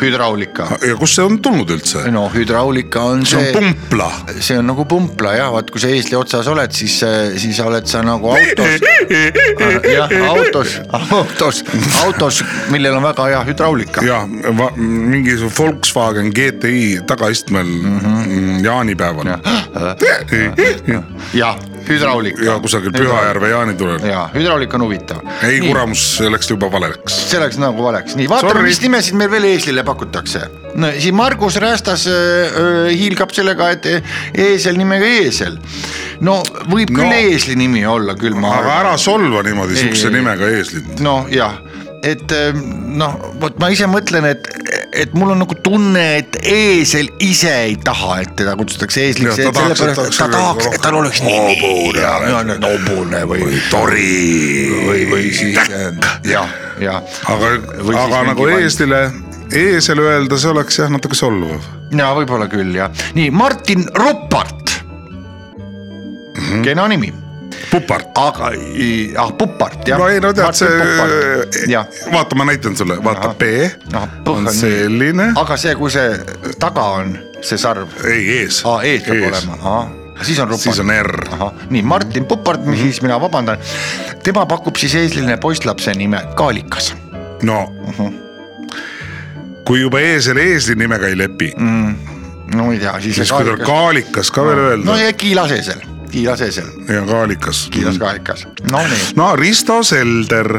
[0.00, 0.66] hüdraulika.
[0.86, 2.04] ja kust see on tulnud üldse?
[2.14, 4.08] no hüdraulika on see on see, pumpla.
[4.38, 6.96] see on nagu pumpla jah, vaat kui sa eesli otsas oled, siis,
[7.42, 8.88] siis oled sa nagu autos.
[9.96, 10.78] jah, autos,
[11.10, 11.62] autos,
[12.04, 12.42] autos,
[12.72, 14.04] millel on väga hea hüdraulika.
[14.06, 14.22] ja
[14.76, 18.64] mingi Volkswagen GTI tagaistmel mm -hmm.
[18.64, 19.26] jaanipäeval.
[21.34, 21.56] jah,
[21.88, 22.44] hüdraulika.
[22.44, 24.04] ja kusagil Pühajärve jaanitulel.
[24.08, 25.20] ja hüdraulika on huvitav.
[25.42, 27.16] ei kuramus, see läks juba valeks.
[27.30, 30.46] see läks nagu valeks, nii vaatame, mis nimesid meil veel eeslile pakutakse.
[30.74, 33.86] no siin Margus Räästas äh, hiilgab sellega, et
[34.34, 35.58] eesel nimega eesel.
[36.20, 37.12] no võib küll No.
[37.12, 40.14] eesli nimi olla küll, ma aga ära solva niimoodi siukse ei.
[40.18, 41.00] nimega eeslit.
[41.04, 41.58] noh, jah,
[42.04, 42.52] et äh,
[43.00, 44.48] noh, vot ma ise mõtlen, et,
[45.04, 49.52] et mul on nagu tunne, et eesel ise ei taha, et teda kutsutakse eesliks, ta
[49.56, 51.56] tahaks, et sellepärast ta- ta tahaks, et tal oleks nimi
[51.96, 52.14] ja,
[52.66, 54.10] hobune või, või tori.
[54.88, 55.58] või, või siis
[56.28, 56.52] jah,
[56.82, 57.16] jah.
[57.32, 57.54] aga,
[58.04, 59.02] aga nagu eeslile,
[59.64, 61.64] eesel öelda, see oleks jah natuke solvav.
[61.94, 64.76] ja võib-olla küll jah, nii Martin Ruppart
[65.56, 66.36] mm.
[66.36, 66.64] -hmm.
[66.68, 67.14] kena nimi,
[67.70, 68.10] Pupart.
[68.14, 68.50] aga
[69.18, 69.98] ah Pupart jah.
[69.98, 73.36] no ei no tead see jah, vaata, ma näitan sulle, vaata Ahah.
[73.36, 73.42] B
[73.92, 78.62] Ahah, põh on selline, aga see, kui see taga on see sarv, ei ees.
[78.68, 80.66] aa ees peab olema, ahah, siis on Ruppart.
[80.68, 81.14] siis on R.
[81.70, 82.82] nii Martin Pupart mm, -hmm.
[82.88, 83.58] siis mina vabandan,
[84.22, 86.94] tema pakub siis eesliline poisslapse nime Kaalikas
[87.42, 87.72] no
[89.64, 91.96] kui juba eesel eesli nimega ei lepi mm.,
[92.54, 93.16] no ma ei tea, siis.
[93.16, 95.12] siis kui tal kaalikas ka veel öelda no ja
[96.14, 97.68] kiilasesel, kiilasesel, ja kaalikas.
[97.74, 99.10] kiilas kaalikas, no nii.
[99.18, 100.50] no Risto Selder,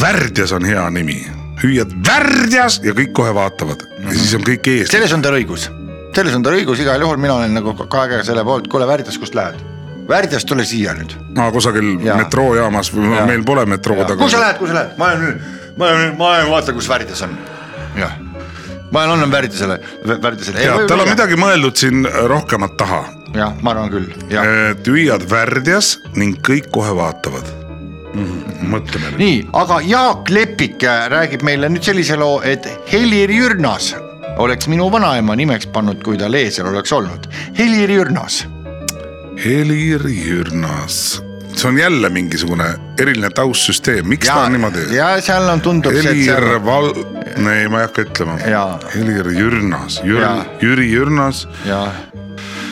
[0.00, 1.20] Värdjas on hea nimi,
[1.62, 4.90] hüüad Värdjas ja kõik kohe vaatavad ja siis on kõik ees.
[4.90, 5.68] selles on tal õigus,
[6.16, 9.18] selles on tal õigus, igal juhul mina olen nagu ka aeg-ajalt selle poolt, kuule Värdjas,
[9.22, 9.62] kust lähed?
[10.06, 11.16] Värdjast tule siia nüüd.
[11.38, 12.16] aa, kusagil Jaa.
[12.20, 12.92] metroojaamas,
[13.26, 16.04] meil pole metrood, kuhu sa aga lähed, kuhu sa lähed, ma olen nüüd, ma olen
[16.04, 17.38] nüüd, ma olen, vaata kus Värdjas on.
[17.98, 18.18] jah,
[18.90, 19.80] ma annan Värdjasele.
[20.62, 23.02] ja tal on midagi mõeldud siin rohkemat taha,
[23.38, 27.52] jah, ma arvan küll, et hüüad Värdjas ning kõik kohe vaatavad
[28.14, 28.66] mm.
[28.72, 29.20] mõtleme nüüd.
[29.22, 33.94] nii, aga Jaak Lepik äh, räägib meile nüüd sellise loo, et Helir Jürnas
[34.42, 37.24] oleks minu vanaema nimeks pannud, kui tal eesel oleks olnud.
[37.56, 38.42] Helir Jürnas
[39.36, 41.22] Helir Jürnas,
[41.52, 42.64] see on jälle mingisugune
[42.98, 44.86] eriline taustsüsteem, miks ta on niimoodi?
[44.96, 46.94] ja seal on, tundub Helir seal Val-,
[47.36, 48.38] ei ma ei hakka ütlema.
[48.94, 51.44] Helir Jürnas, Jür- Jüri Jürnas.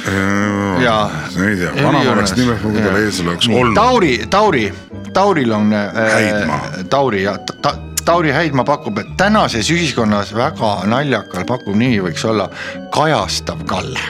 [0.06, 1.10] Ja Jaa.
[1.48, 2.18] ei tea, vanaema Jürnas.
[2.18, 2.98] oleks nime, kui tal Jaa.
[2.98, 3.74] eesel oleks olnud.
[3.74, 4.74] Tauri, Tauri,
[5.12, 6.84] Tauril on äh.
[6.90, 7.74] Tauri ja ta, ta,
[8.04, 12.50] Tauri Häidmaa pakub, et tänases ühiskonnas väga naljakal pakub nimi võiks olla
[12.92, 14.00] kajastav Kalle.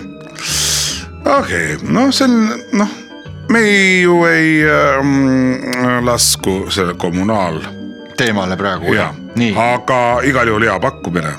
[1.25, 2.91] okei okay., noh, see on noh,
[3.55, 3.65] me
[4.03, 7.63] ju ei ähm, lasku selle kommunaal
[8.19, 11.35] teemale praegu ja jah, aga igal juhul hea pakkumine.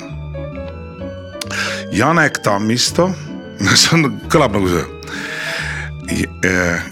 [1.95, 3.10] Janek Tammisto,
[3.76, 4.86] see on, kõlab nagu see.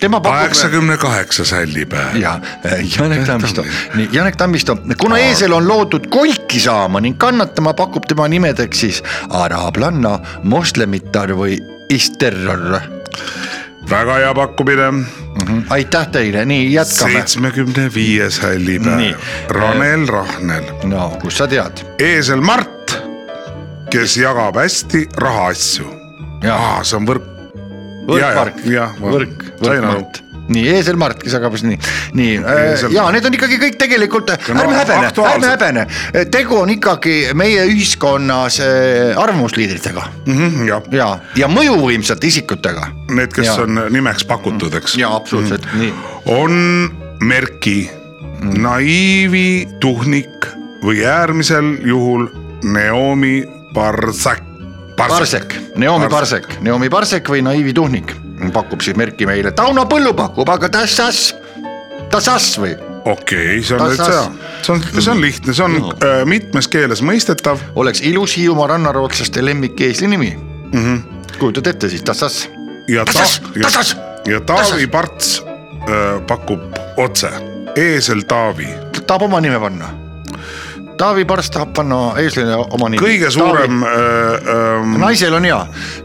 [0.01, 2.15] Tema pakub- kaheksakümne kaheksas hällipäev.
[2.17, 7.73] ja äh, Janek Tammisto, nii Janek Tammisto, kuna eesel on loodud kolki saama ning kannatama,
[7.77, 11.59] pakub tema nimedeks siis araablanna, moslemitar või
[11.93, 12.79] isterror.
[13.89, 14.89] väga hea pakkumine,
[15.69, 17.13] aitäh teile, nii jätkame.
[17.13, 18.49] seitsmekümne viies Nii.
[18.49, 19.15] hällipäev,
[19.49, 21.85] Ranel Rahnel, no kust sa tead?
[22.01, 22.97] eesel Mart,
[23.93, 26.02] kes jagab hästi rahaasju.
[26.43, 26.83] Jaa.
[26.83, 27.25] see on võrk,
[28.07, 28.61] võrkpark,
[28.99, 30.19] võrk, võrkmart.
[30.53, 31.77] nii eesel Mart, kes jagab nii,
[32.19, 35.85] nii Eesel- ja need on ikkagi kõik tegelikult, no ärme häbene, ärme häbene,
[36.35, 41.07] tegu on ikkagi meie ühiskonnas äh, arvamusliidritega Mhm, jah, ja,
[41.39, 42.89] ja mõjuvõimsate isikutega.
[43.15, 43.55] need, kes Ja.
[43.63, 44.97] on nimeks pakutud, eks.
[44.99, 45.93] ja absoluutselt mm., nii.
[46.25, 46.91] on
[47.23, 47.89] Merki,
[48.43, 50.49] naiivi tuhnik
[50.83, 52.27] või äärmisel juhul
[52.63, 54.43] Naomi Barzak.
[54.97, 58.13] Parsek, Naomi Parsek, Naomi Parsek või Naivi Tuhnik
[58.53, 61.33] pakub siis Merki meile, Tauno Põllu pakub, aga tassas,
[62.11, 62.73] tassas või?
[63.05, 64.23] okei okay,, see on täitsa hea
[64.63, 65.93] see on, see on lihtne, see on No.
[66.03, 67.59] äh, mitmes keeles mõistetav.
[67.75, 70.79] oleks ilus Hiiumaa rannarootslaste lemmikeesli nimi mm.
[70.79, 70.95] Mhm.
[70.95, 71.37] -hmm.
[71.39, 72.49] kujutad ette siis, tassas,
[72.87, 73.95] ja ta- Tassas!, ja, Tassas!
[74.25, 76.59] ja Taavi Parts äh, pakub
[76.97, 77.29] otse,
[77.75, 78.67] eesel Taavi,
[79.07, 80.02] tahab oma nime panna.
[80.97, 83.01] Taavi Parts tahab panna eeslile oma nime.
[83.03, 85.59] kõige suurem äh, äh, naisel on hea,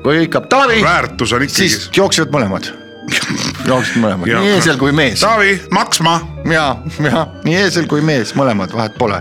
[0.05, 2.71] kui hõikab Taavi, väärtus on ikkagi siis jooksevad mõlemad.
[3.71, 5.21] jooksevad mõlemad, nii eesel kui mees.
[5.25, 6.21] Taavi, maksma,
[6.53, 6.71] ja,
[7.05, 9.21] ja nii eesel kui mees, mõlemad, vahet pole.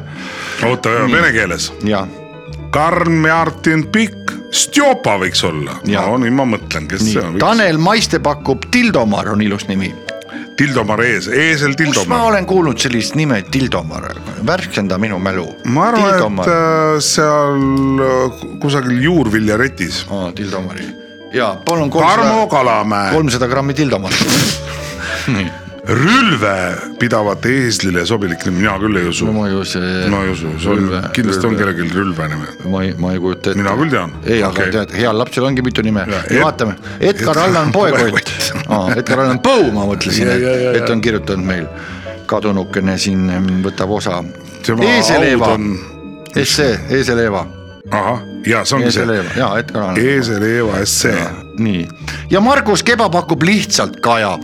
[0.68, 1.72] Oota, vene keeles.
[1.88, 2.06] ja
[2.72, 8.20] Karl-Martin Pikk, Stjopa võiks olla, no nüüd ma mõtlen, kes see on nii, Tanel Maiste
[8.24, 9.92] pakub Tildomar on ilus nimi.
[10.58, 14.08] Tildomar ees, eesel kus ma olen kuulnud sellist nime Tildomar,
[14.48, 15.46] värskenda minu mälu.
[15.70, 20.06] ma arvan, et äh, seal äh, kusagil juurviljaretis.
[20.10, 20.88] aa, Tildomari
[21.34, 24.14] ja palun Tarmo Kalamäe, kolmsada grammi Tildomar.
[25.88, 29.32] Rülve pidavat eeslile sobilik nimi, mina küll ei usu no.
[29.38, 29.80] ma ei usu.
[30.12, 32.48] ma ei usu, see on, kindlasti on kellelgi Rülve nimi.
[32.74, 33.62] ma ei, ma ei kujuta ette.
[33.62, 34.12] Mina küll tean.
[34.26, 34.74] ei, aga Okei.
[34.76, 38.34] tead, heal lapsel ongi mitu nime et- vaatame, Edgar Allan Poekott,
[38.98, 40.76] Edgar Allan Poe, ma mõtlesin, ja.
[40.76, 41.68] et on kirjutanud meil.
[42.28, 43.30] kadunukene siin
[43.64, 44.18] võtab osa.
[44.68, 45.78] Eesel-Eeva on-,
[46.36, 47.46] essee, Eesel-Eeva,
[47.92, 50.02] ahah, ja see ongi see, Eesel-Eeva ja Edgar Allan.
[50.04, 51.47] eesel Eeva essee.
[51.60, 51.88] nii,
[52.32, 54.38] ja Margus Keba pakub lihtsalt Kaja.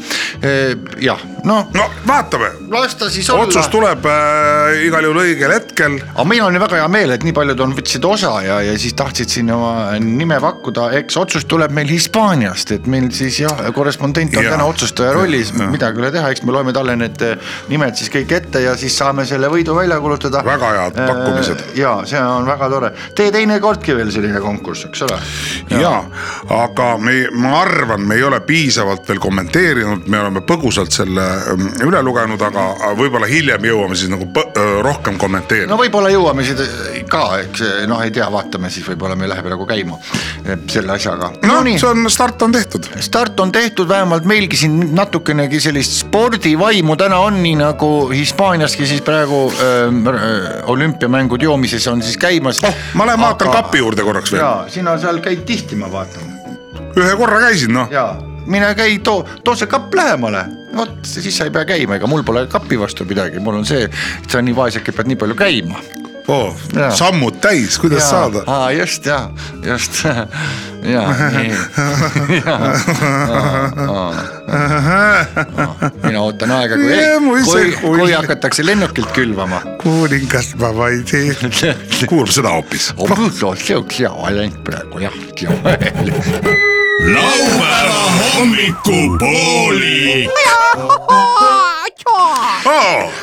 [1.01, 3.43] jah, no no vaatame, las ta siis olla.
[3.47, 5.99] otsus tuleb äh, igal juhul õigel hetkel.
[6.15, 8.73] aga meil on ju väga hea meel, et nii paljud on võtsid osa ja, ja
[8.79, 13.63] siis tahtsid siin oma nime pakkuda, eks otsus tuleb meil Hispaaniast, et meil siis jah,
[13.75, 14.49] korrespondent on Ja.
[14.49, 14.55] ja.
[14.57, 15.67] täna otsustaja rollis, Ja.
[15.69, 17.37] midagi ei ole teha, eks me loeme talle need eh,
[17.69, 20.41] nimed siis kõik ette ja siis saame selle võidu välja kuulutada.
[20.45, 21.63] Väga head pakkumised.
[21.77, 25.19] ja see on väga tore, tee teinekordki veel selline konkurss, eks ole.
[25.79, 25.93] ja
[26.49, 31.67] aga me, ma arvan, me ei ole piisavalt veel kommenteerinud, me oleme põgusalt selle ähm,
[31.85, 36.67] üle lugenud, aga võib-olla hiljem jõuame siis nagu öö, rohkem kommenteerida no võib-olla jõuame seda
[37.09, 39.99] ka, eks noh, ei tea, vaatame siis võib-olla meil läheb nagu käima
[40.71, 41.31] selle asjaga.
[41.47, 42.89] noh, see on, start on tehtud.
[43.03, 49.03] start on tehtud, vähemalt meilgi siin natukenegi sellist spordivaimu täna on, nii nagu Hispaaniaski siis
[49.05, 54.31] praegu ähm, äh, olümpiamängud joomises on siis käimas oh, ma lähen vaatan kapi juurde korraks
[54.31, 54.43] veel.
[54.43, 56.32] ja sina seal käid tihti, ma vaatan
[56.97, 57.87] ühe korra käisin, noh.
[57.91, 58.15] ja
[58.45, 62.23] mine käi, too, too see kapp lähemale, vot siis sa ei pea käima, ega mul
[62.27, 65.77] pole kapi vastu midagi, mul on see, et sa nii vaeseke pead nii palju käima.
[66.31, 66.87] Oh, Jaa.
[66.95, 68.45] sammud täis, kuidas saada?
[68.47, 69.17] aa just ja,
[69.67, 70.05] just
[70.93, 71.01] ja
[71.35, 71.51] nii.
[76.07, 76.95] mina ootan aega, kui,
[77.43, 79.59] kui, kui- hakatakse lennukilt külvama.
[79.83, 81.35] kuningas ma vaid ei,
[82.09, 82.93] kuulab seda hoopis.
[83.67, 85.11] siukse hea valent praegu jah.
[87.11, 90.29] Laupäeva hommikupooli.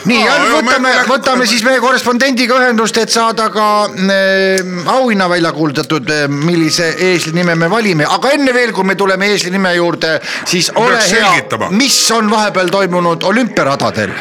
[0.04, 4.60] nii, võtame, võtame siis meie korrespondendiga ühendust, et saada ka äh,
[4.94, 9.54] auhinna välja kuulutatud, millise eesli nime me valime, aga enne veel, kui me tuleme eesli
[9.54, 14.12] nime juurde, siis ole Peaks hea selgitama., mis on vahepeal toimunud olümpiaradadel?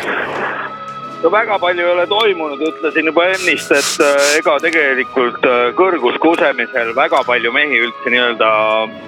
[1.24, 6.94] No väga palju ei ole toimunud, ütlesin juba ennist, et äh, ega tegelikult äh, kõrguskusemisel
[6.98, 8.52] väga palju mehi üldse nii-öelda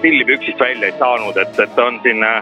[0.03, 2.41] pillipüksist välja ei saanud, et, et on siin äh,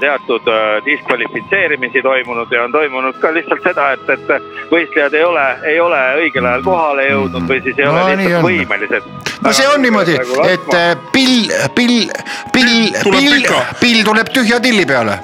[0.00, 0.46] teatud
[0.86, 6.00] diskvalifitseerimisi toimunud ja on toimunud ka lihtsalt seda, et, et võistlejad ei ole, ei ole
[6.22, 9.08] õigel ajal kohale jõudnud või siis ei No ole lihtsalt võimelised.
[9.42, 10.14] no see on niimoodi,
[10.52, 12.12] et äh, pill, pill,
[12.54, 13.48] pill, pill
[13.80, 15.18] pill tuleb tühja tilli peale.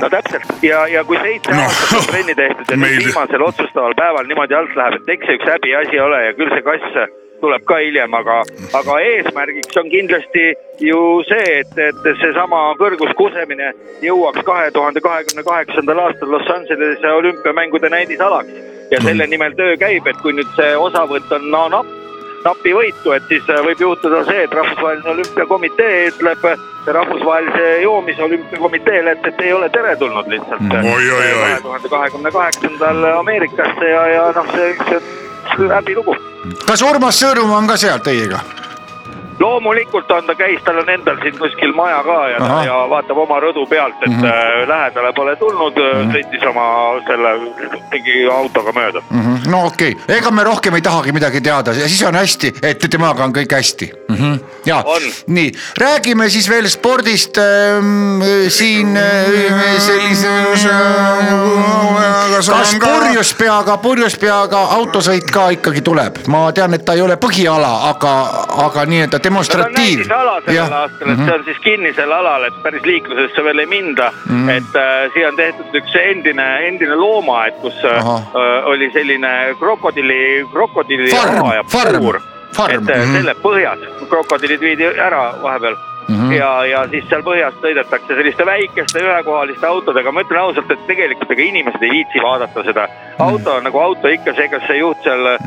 [0.00, 0.48] no täpselt.
[0.64, 4.54] Ja, ja kui seitse No, aastat on trenni tehtud ja meil- viimasel otsustaval päeval niimoodi
[4.58, 7.02] alt läheb, et eks see üks häbiasi ole ja küll see kass
[7.40, 8.40] tuleb ka hiljem, aga,
[8.76, 10.42] aga eesmärgiks on kindlasti
[10.84, 13.72] ju see, et, et seesama kõrguskusemine
[14.04, 18.52] jõuaks kahe tuhande kahekümne kaheksandal aastal Los Angelese olümpiamängude näidisalaks.
[18.90, 21.99] ja selle nimel töö käib, et kui nüüd see osavõtt on no, napp,
[22.44, 26.46] napi võitu, et siis äh, võib juhtuda see, et rahvusvaheline olümpiakomitee ütleb
[26.86, 31.34] rahvusvahelise joomise olümpiakomiteele, et, et ei ole teretulnud lihtsalt Oi-oi-oi.
[31.40, 36.16] kahe tuhande kahekümne kaheksandal Ameerikasse ja, ja noh, see, see on häbilugu.
[36.66, 38.40] kas Urmas Sõõrumaa on ka seal teiega?
[39.40, 43.40] Loomulikult on ta käis, tal on endal siin kuskil maja ka ja, ja vaatab oma
[43.40, 44.68] rõdu pealt, et mm -hmm.
[44.68, 46.12] lähedale pole tulnud mm, -hmm.
[46.14, 46.66] sõitis oma
[47.06, 47.32] selle
[47.92, 49.02] mingi autoga mööda.
[49.48, 52.86] no okei okay., ega me rohkem ei tahagi midagi teada ja siis on hästi, et
[52.90, 54.16] temaga on kõik hästi mm.
[54.16, 54.40] -hmm.
[54.66, 55.02] ja On.
[55.26, 60.70] nii, räägime siis veel spordist ähm, siin äh, sellise sul
[62.48, 67.16] kas on ka purjuspeaga, purjuspeaga autosõit ka ikkagi tuleb, ma tean, et ta ei ole
[67.20, 68.12] põhiala, aga,
[68.66, 70.04] aga nii-öelda demonstratiiv.
[70.04, 74.32] sellel aastal, et see on siis kinnisel alal, et päris liiklusesse veel ei minda mm.
[74.32, 74.50] -hmm.
[74.56, 78.34] et äh, siia on tehtud üks endine, endine loomaaed, kus äh, Ahah.
[78.64, 82.20] oli selline krokodilli, krokodilli Farm, farm, puur.
[82.56, 83.16] farm, et äh, mhm.
[83.16, 85.78] selle põhjas, krokodillid viidi ära vahepeal
[86.10, 86.32] mm -hmm.
[86.36, 91.30] ja, ja siis seal põhjas sõidetakse selliste väikeste ühekohaliste autodega, ma ütlen ausalt, et tegelikult
[91.30, 92.88] ega inimesed ei viitsi vaadata seda.
[93.18, 95.38] auto on nagu auto ikka, see, kas see juht seal äh,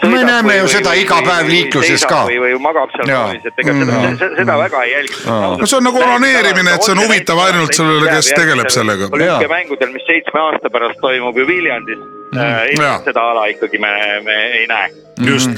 [0.00, 2.20] sõidab Me näeme või- ju seda või- iga päev liikluses ka.
[2.28, 3.24] või, või magab seal Jaa.
[3.26, 5.40] roolis, et ega seda, seda väga ei jälgita.
[5.58, 9.04] no see on nagu onaneerimine, et see on huvitav ainult sellele, kes tegeleb sellega.
[9.12, 11.98] olümpiamängudel, mis seitsme aasta pärast toimub ju Viljandis
[12.32, 12.40] Mhm.
[12.40, 13.92] äh, Jaa., seda ala ikkagi me,
[14.24, 14.90] me ei näe.
[15.26, 15.50] just.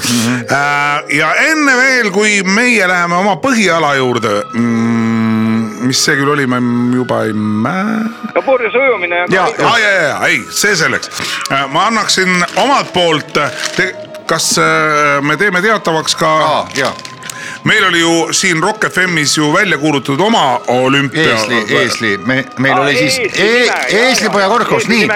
[1.18, 4.30] ja enne veel, kui meie läheme oma põhiala juurde,
[5.84, 6.60] mis see küll oli, ma
[6.94, 8.32] juba ei mäleta.
[8.34, 11.10] no purjus ujumine Ja- ja, ja, ja ei, see selleks.
[11.68, 13.38] ma annaksin omalt poolt,
[14.26, 16.92] kas äh, me teeme teatavaks ka ja
[17.64, 21.22] meil oli ju siin Rock FM-is ju välja kuulutatud oma olümpia.
[21.22, 24.50] eesli, eesli, me, meil Aa, oli siis e jaa, eeslipoja jaa.
[24.54, 25.06] konkurss, nii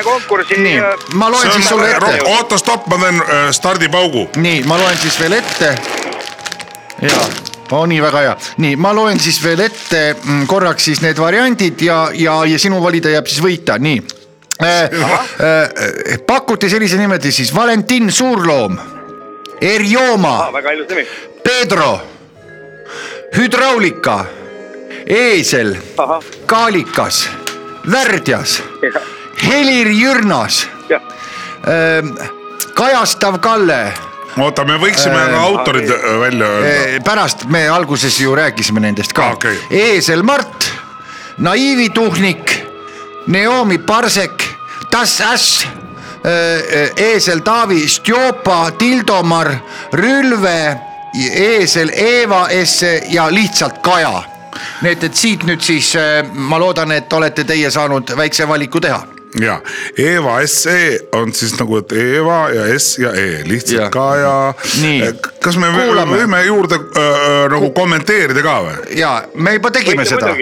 [0.59, 4.29] nii äh, ma loen siis on sulle ette, oota, stopp, ma teen äh, stardipaugu.
[4.37, 5.75] nii ma loen siis veel ette.
[7.03, 7.21] ja,
[7.71, 11.81] oh nii väga hea, nii ma loen siis veel ette mm, korraks siis need variandid
[11.83, 14.03] ja, ja, ja sinu valida jääb siis võita, nii
[14.63, 14.91] äh,.
[15.45, 18.79] Äh, pakuti sellise nimetusi siis Valentin Suurloom,
[19.61, 21.07] Erjooma Ah, väga ilus nimi.
[21.45, 22.14] Pedro,
[23.37, 24.25] hüdraulika,
[25.07, 25.77] eesel,
[26.47, 27.29] kaalikas,
[27.91, 29.03] värdjas, jah,
[29.45, 31.03] Helir Jürnas, jah.
[32.75, 33.93] kajastav Kalle.
[34.39, 37.03] oota, me võiksime Äh, ka autorid äh, välja öelda.
[37.05, 39.59] pärast me alguses ju rääkisime nendest ka Okei.
[39.71, 40.71] eesel Mart,
[41.39, 42.55] naiivi Tuhnik,
[43.27, 44.43] Naomi Parsek,
[44.93, 45.67] Das Äss,
[46.97, 49.49] eesel Taavi, Stjopa, Tildomar,
[49.93, 50.79] Rülve,
[51.15, 54.23] eesel Eeva Esse ja lihtsalt Kaja.
[54.83, 58.81] nii et, et siit nüüd siis äh, ma loodan, et olete teie saanud väikse valiku
[58.81, 59.01] teha
[59.41, 59.57] ja
[59.99, 63.89] Eva SE on siis nagu, et Eva ja S ja E lihtsalt Ja.
[63.91, 64.35] ka ja
[64.83, 65.13] Nii..
[65.43, 66.17] kas me Kuulame.
[66.21, 68.77] võime juurde äh, nagu kommenteerida ka või?
[68.99, 70.35] ja me juba tegime Võite seda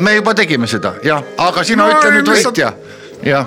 [0.00, 2.72] me juba tegime seda jah, aga sina No no, ütle nüüd lihtsalt- võitja,
[3.28, 3.46] jah,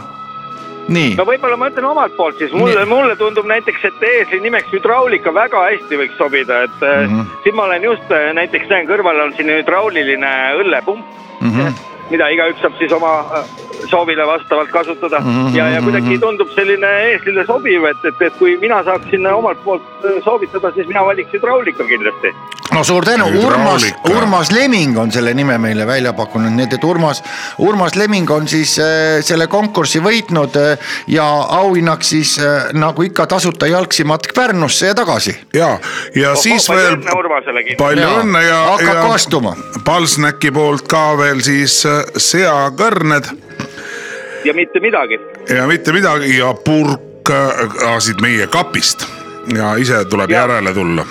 [0.88, 4.72] nii no võib-olla ma ütlen omalt poolt siis, mulle mulle tundub näiteks, et eesli nimeks
[4.74, 7.08] hüdraulika väga hästi võiks sobida, et mm.
[7.08, 7.40] -hmm.
[7.44, 11.06] siin ma olen just äh, näiteks näen kõrval on siin hüdrauliline õllepump
[11.40, 11.52] mm.
[11.52, 11.93] -hmm.
[12.14, 13.54] Mida igaüks saab siis oma äh,
[13.90, 15.58] soovile vastavalt kasutada mm -hmm.
[15.58, 20.06] ja, ja kuidagi tundub selline eeslile sobiv, et, et, et kui mina saaksin omalt poolt
[20.06, 22.34] äh, soovitada, siis mina valiks hüdraulika kindlasti.
[22.74, 23.88] no suur tänu, Urmas.
[24.10, 27.24] Urmas Leming on selle nime meile välja pakkunud, nii et, et Urmas,
[27.58, 31.28] Urmas Leming on siis äh, selle konkursi võitnud äh, ja
[31.62, 35.38] auhinnaks siis äh, nagu ikka tasuta jalgsimatk Pärnusse ja tagasi.
[35.54, 35.80] ja,
[36.16, 37.84] ja siis palju veel õnne Urmasele kindlasti.
[37.84, 39.56] palju õnne ja, Hakaku ja astuma.
[39.86, 43.32] Palsnäki poolt ka veel siis äh, seakõrned
[44.46, 45.20] ja mitte midagi.
[45.56, 49.08] ja mitte midagi ja purk äh, meie kapist
[49.58, 50.40] ja ise tuleb Ja.
[50.40, 51.06] järele tulla.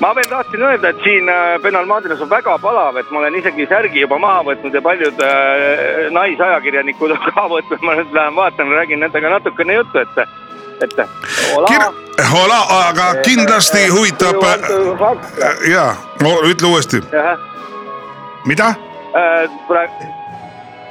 [0.00, 3.66] ma veel tahtsin öelda, et siin äh, Benalmadinas on väga palav, et ma olen isegi
[3.66, 8.72] särgi juba maha võtnud ja paljud äh, naisajakirjanikud on ka võtnud, ma nüüd lähen vaatan,
[8.80, 10.18] räägin nendega natukene juttu, et,
[10.82, 10.98] et.
[12.30, 12.58] Hola,
[12.88, 15.94] aga kindlasti huvitab äh, ja
[16.50, 17.00] ütle uuesti,
[18.46, 18.74] mida?
[19.68, 20.08] praegu,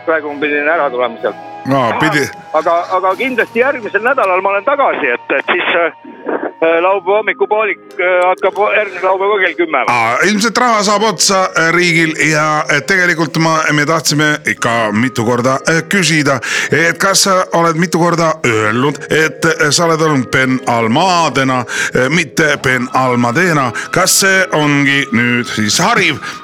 [0.06, 1.36] praegu ma pidin ära tulema sealt.
[1.66, 7.18] no pidi, aga, aga kindlasti järgmisel nädalal ma olen tagasi, et, et siis äh, laupäeva
[7.18, 9.84] hommikupoolik äh, hakkab järgmine laupäev ka kell kümme.
[10.28, 15.58] ilmselt raha saab otsa äh, riigil ja äh, tegelikult ma, me tahtsime ikka mitu korda
[15.70, 16.40] äh, küsida,
[16.72, 21.66] et kas sa oled mitu korda öelnud, et äh, sa oled olnud Ben Almadena,
[22.10, 26.43] mitte Ben Almadena, kas see ongi nüüd siis hariv?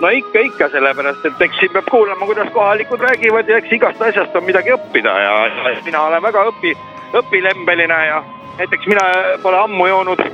[0.00, 4.02] No ikka, ikka sellepärast, et eks siin peab kuulama, kuidas kohalikud räägivad ja eks igast
[4.02, 6.74] asjast on midagi õppida ja, ja mina olen väga õpi,
[7.20, 8.22] õpilembeline ja
[8.58, 9.06] näiteks mina
[9.42, 10.24] pole ammu joonud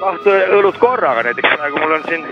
[0.00, 2.26] kahte õlut korraga, näiteks praegu mul on siin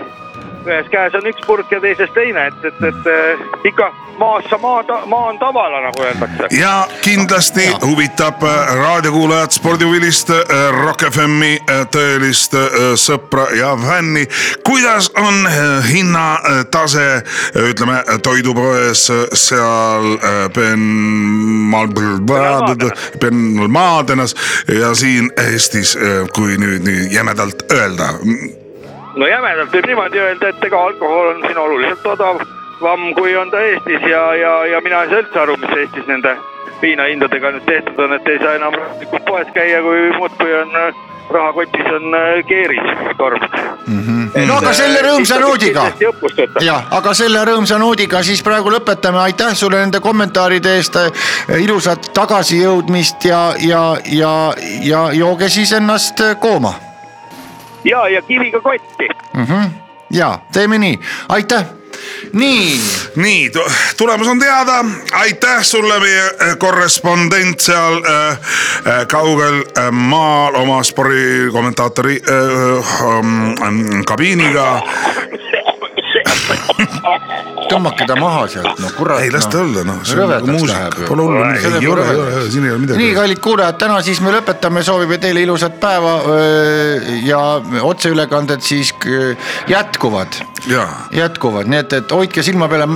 [0.67, 4.83] ühes käes on üks purk ja teises teine, et, et, et äh, ikka maassa maa,
[5.05, 6.47] maa on tavala, nagu öeldakse.
[6.55, 10.29] ja kindlasti huvitab äh, raadiokuulajat, spordihuvilist,
[10.75, 11.57] Rock FM-i
[11.91, 12.55] tõelist
[12.99, 14.25] sõpra ja fänni,
[14.65, 15.47] kuidas on
[15.89, 17.07] hinnatase,
[17.69, 20.85] ütleme toidupoes seal äh, Ben
[21.75, 23.09] Almadenas.
[23.21, 23.35] Ben
[23.71, 24.35] Maadenas
[24.67, 25.97] ja siin Eestis,
[26.33, 28.13] kui nüüd nii jämedalt öelda.
[29.15, 33.61] No jämedalt võib niimoodi öelda, et ega alkohol on siin oluliselt odavam, kui on ta
[33.61, 36.37] Eestis ja, ja, ja mina ei saa üldse aru, mis Eestis nende
[36.81, 38.75] viinahindadega nüüd tehtud on, et ei saa enam
[39.27, 43.41] poes käia, kui muudkui on äh, rahakotis on äh, keeris torm.
[44.47, 45.85] no aga selle rõõmsa noodiga.
[46.61, 50.99] jah, aga selle rõõmsa noodiga siis praegu lõpetame, aitäh sulle nende kommentaaride eest,
[51.59, 54.33] ilusat tagasijõudmist ja, ja, ja,
[54.83, 56.75] ja jooge siis ennast kooma
[57.85, 59.07] ja, ja kiviga kotti.
[60.11, 61.65] ja teeme nii, aitäh,
[62.33, 62.79] nii.
[63.15, 63.51] Nii,
[63.97, 70.83] tulemus on teada, aitäh sulle, meie äh, korrespondent seal äh, äh, kaugel äh, maal oma
[70.83, 74.81] spordikommentaatori äh, ähm, kabiiniga.
[77.69, 79.23] Tõmmake ta maha sealt, no kurat.
[79.23, 82.19] ei, las ta olla, noh, see on nagu muusika pole hullu, See ei ole, ei
[82.19, 83.09] ole, siin ei ole nii, midagi.
[83.17, 86.15] kallid kuulajad, täna siis me lõpetame, soovime teile ilusat päeva
[87.25, 87.41] ja
[87.89, 88.93] otseülekanded siis
[89.71, 90.39] jätkuvad,
[91.15, 92.87] jätkuvad, nii et, et hoidke silma peal.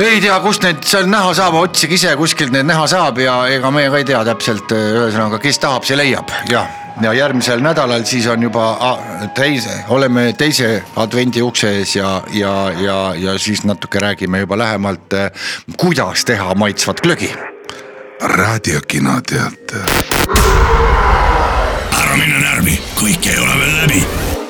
[0.00, 3.70] ei tea, kust neid seal näha saab, otsige ise kuskilt neid näha saab ja ega
[3.74, 6.32] meie ka ei tea täpselt, ühesõnaga, kes tahab, see leiab.
[6.50, 6.66] Ja,
[7.02, 8.98] ja järgmisel nädalal siis on juba
[9.34, 15.14] teise, oleme teise advendi ukse ees ja, ja, ja, ja siis natuke räägime juba lähemalt,
[15.76, 17.32] kuidas teha maitsvat glögi
[18.20, 19.90] raadiokino teater.
[21.92, 24.04] ära mine närvi, kõik ei ole veel läbi.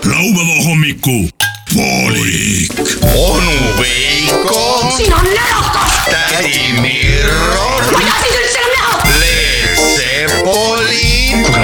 [0.05, 1.29] laupäeva hommiku
[1.75, 2.73] poolik.
[3.15, 8.64] onu Veiko, siin on närakas, tädi ei taha sind üldse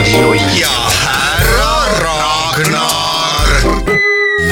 [0.00, 3.48] ja härra Ragnar.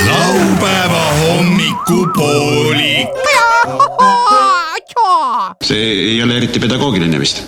[0.06, 3.08] laupäeva hommikupoolik.
[5.64, 7.42] see ei ole eriti pedagoogiline vist